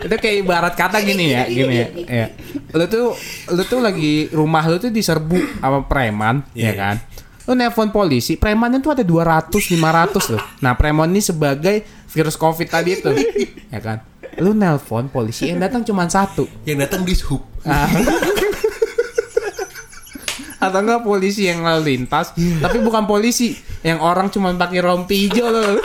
itu 0.00 0.16
kayak 0.16 0.36
ibarat 0.40 0.72
kata 0.72 1.04
gini 1.04 1.36
ya, 1.36 1.44
gini 1.44 1.74
ya. 1.76 1.88
ya. 2.08 2.26
Lu 2.72 2.88
tuh 2.88 3.12
lu 3.52 3.62
tuh 3.68 3.84
lagi 3.84 4.32
rumah 4.32 4.64
lu 4.64 4.80
tuh 4.80 4.88
diserbu 4.88 5.60
sama 5.60 5.84
preman, 5.84 6.40
ya 6.56 6.72
Iya. 6.72 6.80
kan? 6.80 6.96
Lu 7.44 7.52
nelpon 7.52 7.92
polisi, 7.92 8.40
premannya 8.40 8.80
tuh 8.80 8.96
ada 8.96 9.04
200, 9.04 9.52
500 9.52 10.32
loh. 10.32 10.40
Nah, 10.64 10.72
preman 10.78 11.12
ini 11.12 11.20
sebagai 11.20 11.84
virus 12.08 12.40
Covid 12.40 12.68
tadi 12.72 12.96
itu, 12.96 13.10
ya 13.68 13.80
kan? 13.84 14.00
Lu 14.40 14.56
nelpon 14.56 15.12
polisi 15.12 15.52
yang 15.52 15.60
datang 15.60 15.84
cuma 15.84 16.08
satu. 16.08 16.48
Yang 16.64 16.88
datang 16.88 17.02
di 17.04 17.12
sub. 17.12 17.42
Ah. 17.68 17.84
Atau 20.60 20.80
enggak 20.84 21.00
polisi 21.04 21.48
yang 21.48 21.64
lalu 21.64 21.96
lintas, 21.96 22.36
tapi 22.36 22.78
bukan 22.84 23.08
polisi, 23.08 23.56
yang 23.80 23.98
orang 23.98 24.28
cuma 24.28 24.52
pakai 24.52 24.80
rompi 24.80 25.26
hijau 25.26 25.48
loh. 25.48 25.80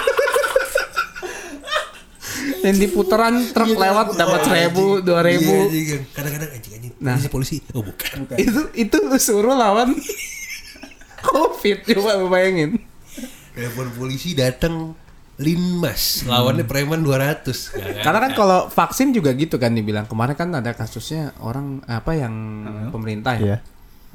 yang 2.62 2.75
di 2.75 2.88
putaran 2.88 3.45
truk 3.47 3.73
lewat 3.73 4.17
dapat 4.17 4.39
seribu, 4.43 4.97
dua 4.99 5.21
Iya, 5.21 5.29
ribu. 5.31 5.53
anjing. 5.65 6.01
Kadang-kadang 6.12 6.49
anjing 6.51 6.73
anjing. 6.73 6.93
Nah. 6.97 7.13
Polisi 7.15 7.29
polisi. 7.29 7.58
Oh 7.71 7.81
bukan. 7.81 8.25
Itu 8.36 8.62
itu 8.73 8.97
lu 8.99 9.17
suruh 9.17 9.53
lawan 9.53 9.93
covid 11.23 11.77
coba 11.86 12.25
bayangin. 12.27 12.81
Telepon 13.53 13.88
polisi 13.93 14.34
datang 14.34 14.91
Linmas 15.36 16.23
lawannya 16.23 16.63
preman 16.63 17.03
200 17.03 17.43
Nggak, 17.43 17.43
nggak. 17.43 18.03
Karena 18.03 18.19
kan 18.19 18.31
kalau 18.34 18.60
vaksin 18.67 19.12
juga 19.12 19.36
gitu 19.36 19.55
kan 19.55 19.71
dibilang 19.71 20.08
kemarin 20.08 20.31
kan 20.31 20.47
ada 20.49 20.71
kasusnya 20.71 21.36
orang 21.39 21.84
apa 21.86 22.15
yang 22.15 22.34
pemerintah 22.89 23.36
ya. 23.36 23.43
Iya. 23.45 23.58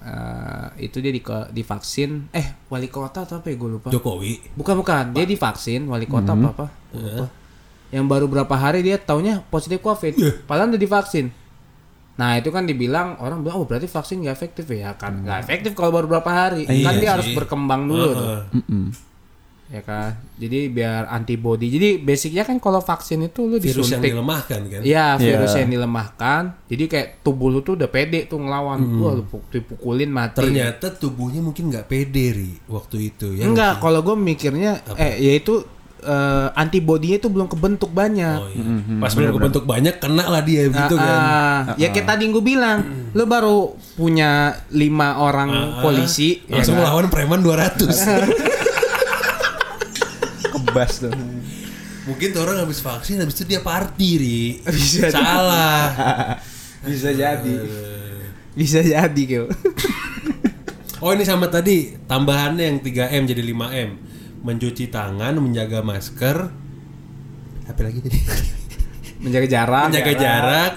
Eh, 0.00 0.88
itu 0.88 0.96
dia 0.98 1.12
di 1.12 1.20
divaksin 1.52 2.32
eh 2.32 2.64
wali 2.66 2.88
kota 2.88 3.28
atau 3.28 3.36
apa 3.36 3.52
ya 3.52 3.56
gue 3.60 3.68
lupa. 3.68 3.88
Jokowi 3.92 4.56
Bukan 4.56 4.80
bukan, 4.80 5.04
dia 5.12 5.28
divaksin 5.28 5.84
wali 5.84 6.08
kota 6.08 6.32
apa 6.32 6.48
apa. 6.50 6.66
Gua 6.88 7.00
lupa. 7.04 7.26
Yang 7.90 8.04
baru 8.08 8.24
berapa 8.26 8.54
hari 8.54 8.80
dia 8.80 8.96
taunya 8.96 9.44
positif 9.44 9.84
covid, 9.84 10.16
padahal 10.48 10.72
udah 10.72 10.80
divaksin. 10.80 11.28
Nah 12.16 12.36
itu 12.36 12.48
kan 12.48 12.64
dibilang 12.64 13.16
orang 13.18 13.40
bilang 13.40 13.60
oh 13.60 13.64
berarti 13.64 13.84
vaksin 13.84 14.24
nggak 14.24 14.32
efektif 14.32 14.68
ya 14.68 14.92
kan 14.92 15.20
nggak 15.20 15.40
efektif 15.40 15.72
kalau 15.72 15.88
baru 15.90 16.06
berapa 16.06 16.30
hari 16.30 16.64
kan 16.64 16.76
Iya 16.76 16.92
dia 16.96 17.10
harus 17.16 17.28
sih. 17.28 17.36
berkembang 17.36 17.84
dulu 17.84 18.08
tuh 18.12 18.24
Heeh. 18.24 18.42
Mm-mm. 18.56 18.84
Ya 19.70 19.80
kan 19.80 20.18
jadi 20.34 20.66
biar 20.66 21.06
antibody 21.08 21.70
jadi 21.70 21.88
basicnya 21.96 22.42
kan 22.42 22.58
kalau 22.58 22.78
vaksin 22.78 23.22
itu 23.22 23.46
lu 23.46 23.54
virus 23.56 23.86
yang 23.86 24.02
disuntik 24.02 24.10
dilemahkan 24.10 24.60
kan 24.66 24.80
Iya 24.82 25.14
virus 25.14 25.52
Iya. 25.52 25.58
yang 25.62 25.70
dilemahkan 25.70 26.42
jadi 26.66 26.84
kayak 26.84 27.08
tubuh 27.20 27.48
lu 27.48 27.60
tuh 27.60 27.78
udah 27.78 27.86
pede 27.86 28.26
tuh 28.26 28.36
ngelawan 28.36 28.82
lu 28.82 29.22
pu- 29.22 29.46
dipukulin 29.48 30.10
mati 30.10 30.42
ternyata 30.42 30.90
tubuhnya 30.90 31.38
mungkin 31.38 31.70
nggak 31.70 31.86
pede 31.86 32.26
ri 32.32 32.52
waktu 32.66 33.14
itu 33.14 33.30
ya 33.32 33.46
Enggak, 33.46 33.78
kalau 33.78 34.02
gue 34.02 34.16
mikirnya 34.16 34.82
eh 34.96 35.22
yaitu 35.22 35.62
eh, 36.00 36.48
antibodinya 36.52 37.16
itu 37.18 37.28
belum 37.28 37.44
kebentuk 37.46 37.92
banyak. 37.92 38.38
Oh, 38.38 38.48
iya. 38.48 38.64
Pas 38.98 39.12
benar 39.12 39.30
kebentuk 39.30 39.64
banyak 39.64 39.94
kena 39.94 40.24
lah 40.26 40.40
dia 40.40 40.64
gitu 40.64 40.96
Ah, 40.96 41.04
kan. 41.04 41.20
ah. 41.20 41.60
Ya 41.76 41.92
kayak 41.92 42.08
tadi 42.08 42.24
gue 42.26 42.40
bilang, 42.40 42.78
lu 43.12 43.22
baru 43.24 43.76
punya 43.94 44.30
lima 44.72 45.20
orang 45.20 45.52
polisi, 45.78 46.40
ya 46.42 46.56
Langsung 46.56 46.74
kan? 46.74 46.88
melawan 46.88 47.06
preman 47.06 47.38
200. 47.38 47.84
Kebas 50.70 50.92
tuh. 51.02 51.12
Mungkin 52.08 52.32
tuh 52.32 52.40
orang 52.46 52.64
habis 52.64 52.80
vaksin 52.80 53.20
habis 53.20 53.36
itu 53.36 53.44
dia 53.44 53.60
party 53.60 54.10
ri. 54.16 54.42
Bisa 54.64 55.12
Salah. 55.12 55.92
bisa 56.88 57.12
jadi, 57.12 57.54
bisa 58.58 58.80
jadi 58.80 59.22
kyo. 59.26 59.44
Oh 61.00 61.16
ini 61.16 61.24
sama 61.24 61.48
tadi 61.48 61.96
tambahannya 62.04 62.60
yang 62.60 62.78
3M 62.84 63.24
jadi 63.24 63.40
5M. 63.40 63.90
Mencuci 64.44 64.92
tangan, 64.92 65.32
menjaga 65.40 65.80
masker. 65.80 66.52
Apa 67.64 67.80
lagi 67.80 68.04
tadi? 68.04 68.20
Menjaga 69.24 69.48
jarak, 69.48 69.84
menjaga 69.88 70.12
jarak, 70.16 70.74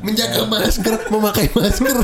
menjaga 0.00 0.40
masker, 0.48 0.94
memakai 1.12 1.52
masker. 1.52 1.96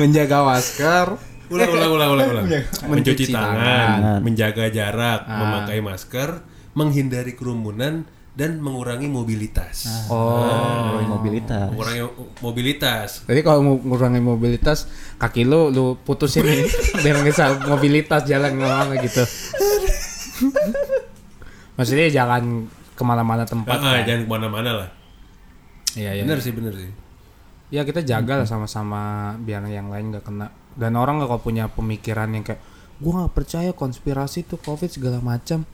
menjaga 0.00 0.38
masker, 0.48 1.06
ulang, 1.48 1.70
ulang, 1.70 1.90
ulang, 1.92 2.10
ulang, 2.14 2.28
ulang. 2.32 2.46
Mencuci 2.86 3.24
tangan, 3.28 3.58
tangan. 3.58 4.20
menjaga 4.20 4.64
jarak, 4.68 5.20
Ah. 5.24 5.38
memakai 5.38 5.80
masker, 5.80 6.42
menghindari 6.74 7.32
kerumunan 7.32 8.04
dan 8.36 8.60
mengurangi 8.60 9.08
mobilitas. 9.08 9.88
Oh, 10.12 11.00
mobilitas. 11.08 11.72
Mengurangi 11.72 12.04
mobilitas. 12.44 13.08
Jadi 13.24 13.40
kalau 13.40 13.64
mau 13.64 13.74
ngurangi 13.80 14.20
mobilitas, 14.20 14.84
kaki 15.16 15.48
lu 15.48 15.72
lu 15.72 15.96
putusin 15.96 16.44
nih 16.44 16.68
biar 17.04 17.24
bisa 17.24 17.56
mobilitas 17.64 18.28
jalan 18.28 18.52
ke 18.52 18.60
mana 18.60 18.94
gitu. 19.00 19.24
Maksudnya 21.76 22.08
jangan 22.08 22.68
ke 22.92 23.02
mana-mana 23.04 23.44
tempat. 23.44 23.72
Ah, 23.72 23.80
ah, 23.80 23.92
kan? 24.00 24.04
jangan 24.04 24.20
ke 24.24 24.28
mana-mana 24.28 24.70
lah. 24.84 24.88
Iya 25.96 26.20
iya. 26.20 26.22
Bener 26.28 26.40
sih, 26.44 26.52
bener 26.52 26.76
sih. 26.76 26.92
Ya 27.72 27.82
kita 27.82 28.04
jaga 28.04 28.44
lah 28.44 28.48
sama-sama 28.48 29.32
biar 29.40 29.64
yang 29.64 29.88
lain 29.88 30.12
nggak 30.12 30.24
kena. 30.24 30.52
Dan 30.76 30.94
orang 31.00 31.24
kalau 31.24 31.40
punya 31.40 31.72
pemikiran 31.72 32.28
yang 32.36 32.44
kayak 32.44 32.60
gua 33.00 33.24
nggak 33.24 33.34
percaya 33.34 33.70
konspirasi 33.72 34.44
tuh 34.44 34.60
covid 34.60 34.92
segala 34.92 35.24
macam. 35.24 35.64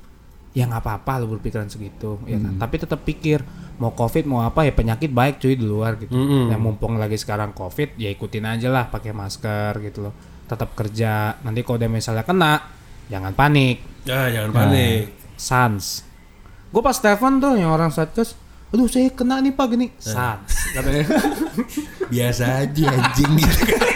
Ya 0.53 0.69
nggak 0.69 0.85
apa-apa 0.85 1.25
lu 1.25 1.33
berpikiran 1.33 1.67
segitu, 1.73 2.21
ya 2.29 2.37
kan. 2.37 2.61
Tapi 2.61 2.75
tetap 2.77 3.01
pikir 3.09 3.41
mau 3.81 3.97
covid 3.97 4.29
mau 4.29 4.45
apa 4.45 4.69
ya 4.69 4.73
penyakit 4.77 5.09
baik 5.09 5.41
cuy 5.41 5.57
di 5.57 5.65
luar 5.65 5.97
gitu. 5.97 6.13
Mm-mm. 6.13 6.53
Yang 6.53 6.61
mumpung 6.61 7.01
lagi 7.01 7.17
sekarang 7.17 7.57
covid 7.57 7.97
ya 7.97 8.13
ikutin 8.13 8.45
aja 8.45 8.69
lah 8.69 8.93
pakai 8.93 9.17
masker 9.17 9.81
gitu 9.81 10.07
loh. 10.07 10.15
Tetap 10.45 10.77
kerja. 10.77 11.41
Nanti 11.41 11.65
kalau 11.65 11.81
udah 11.81 11.89
misalnya 11.89 12.25
kena 12.29 12.61
jangan 13.09 13.33
panik. 13.33 13.81
Ah, 14.05 14.29
jangan 14.29 14.53
panik. 14.53 15.09
Sans. 15.41 16.05
Gue 16.69 16.83
pas 16.85 16.97
telepon 17.01 17.41
tuh 17.41 17.57
yang 17.57 17.73
orang 17.73 17.93
satgas, 17.93 18.37
aduh 18.73 18.89
saya 18.89 19.09
kena 19.09 19.41
nih 19.41 19.57
pak 19.57 19.67
gini. 19.73 19.89
Sans. 19.97 20.45
Katanya. 20.77 21.05
Biasa 22.13 22.45
aja 22.65 22.85
anjing 22.93 23.33
gitu. 23.41 23.57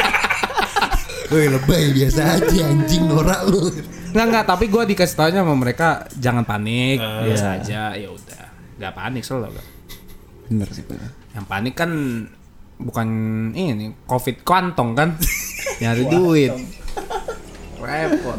Woi 1.27 1.51
lebay 1.51 1.91
biasa 1.91 2.39
aja 2.39 2.62
anjing 2.67 3.05
norak 3.05 3.51
lu. 3.51 3.67
Enggak 4.15 4.27
enggak, 4.31 4.45
tapi 4.47 4.65
gue 4.67 4.83
dikasih 4.87 5.17
taunya 5.17 5.41
sama 5.43 5.55
mereka 5.59 6.07
jangan 6.17 6.47
panik, 6.47 7.03
Ah. 7.03 7.27
biasa 7.27 7.47
aja, 7.61 7.83
ya 7.93 8.09
udah. 8.09 8.45
Gak 8.79 8.93
panik 8.95 9.23
selalu. 9.27 9.59
Bener 10.47 10.69
sih 10.71 10.87
bener. 10.87 11.11
Yang 11.35 11.47
panik 11.47 11.75
kan 11.75 11.91
bukan 12.77 13.09
ini 13.53 13.97
covid 14.07 14.41
kantong 14.41 14.95
kan, 14.95 15.09
nyari 15.81 16.05
duit. 16.07 16.53
Repot. 17.77 18.39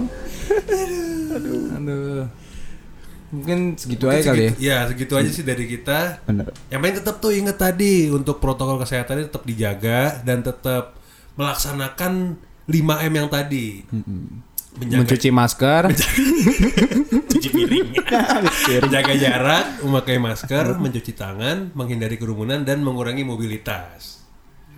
Aduh. 1.35 1.77
Aduh. 1.77 2.23
Mungkin 3.27 3.75
segitu 3.75 4.07
aja 4.07 4.31
kali 4.31 4.47
ya. 4.47 4.51
Ya 4.57 4.77
segitu 4.87 5.13
aja 5.13 5.27
sih 5.27 5.43
dari 5.43 5.67
kita. 5.67 6.23
Bener. 6.23 6.55
Yang 6.71 6.79
penting 6.79 6.97
tetap 7.03 7.15
tuh 7.19 7.35
inget 7.35 7.59
tadi 7.59 8.07
untuk 8.07 8.39
protokol 8.39 8.79
kesehatannya 8.79 9.27
tetap 9.27 9.43
dijaga 9.43 10.23
dan 10.23 10.41
tetap 10.41 10.95
melaksanakan 11.35 12.39
5M 12.67 13.13
yang 13.15 13.29
tadi. 13.31 13.87
Menjaga 14.77 14.99
Mencuci 15.01 15.29
masker, 15.33 15.83
cuci 17.33 17.49
piring. 17.49 17.87
Menjaga 18.85 19.13
jarak, 19.17 19.65
memakai 19.81 20.21
masker, 20.21 20.77
mencuci 20.77 21.17
tangan, 21.17 21.73
menghindari 21.73 22.19
kerumunan 22.19 22.61
dan 22.61 22.85
mengurangi 22.85 23.25
mobilitas. 23.25 24.21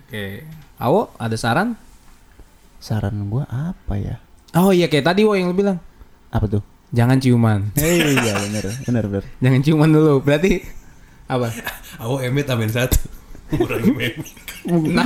Oke. 0.06 0.48
Awo, 0.80 1.12
ada 1.20 1.36
saran? 1.36 1.76
Saran 2.80 3.28
gua 3.28 3.44
apa 3.50 4.00
ya? 4.00 4.16
Oh 4.56 4.72
iya 4.72 4.88
kayak 4.88 5.12
tadi 5.12 5.28
wo 5.28 5.36
yang 5.36 5.52
lu 5.52 5.56
bilang. 5.58 5.76
Apa 6.32 6.48
tuh? 6.48 6.62
Jangan 6.96 7.20
ciuman. 7.20 7.76
Hei, 7.76 8.00
iya 8.24 8.34
bener, 8.40 8.64
bener, 8.88 9.04
bener. 9.04 9.24
Jangan 9.44 9.60
ciuman 9.60 9.90
dulu. 9.92 10.24
Berarti 10.24 10.64
apa? 11.28 11.52
Aku 12.02 12.24
emit 12.24 12.48
amin 12.48 12.72
satu. 12.72 13.19
Mengurangi 13.50 13.90
meme. 13.90 14.22
6M 14.60 14.98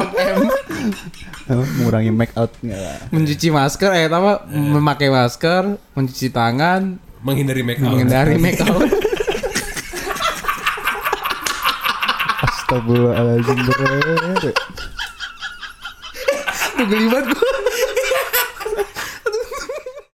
Apa, 1.45 1.65
mengurangi 1.77 2.11
make 2.11 2.35
out 2.35 2.51
mencuci 3.09 3.49
masker 3.49 3.93
eh 3.93 4.09
apa 4.09 4.45
memakai 4.49 5.09
masker 5.09 5.77
mencuci 5.93 6.29
tangan 6.29 6.97
Menghindari 7.21 7.61
make 7.61 7.81
out. 7.81 7.89
menghindari 7.89 8.37
make 8.37 8.61
up 8.61 8.81
Astagfirullahaladzim. 12.45 13.59
Tuh 16.75 16.85
geli 16.85 17.07
banget 17.07 17.27
gua. 17.31 17.54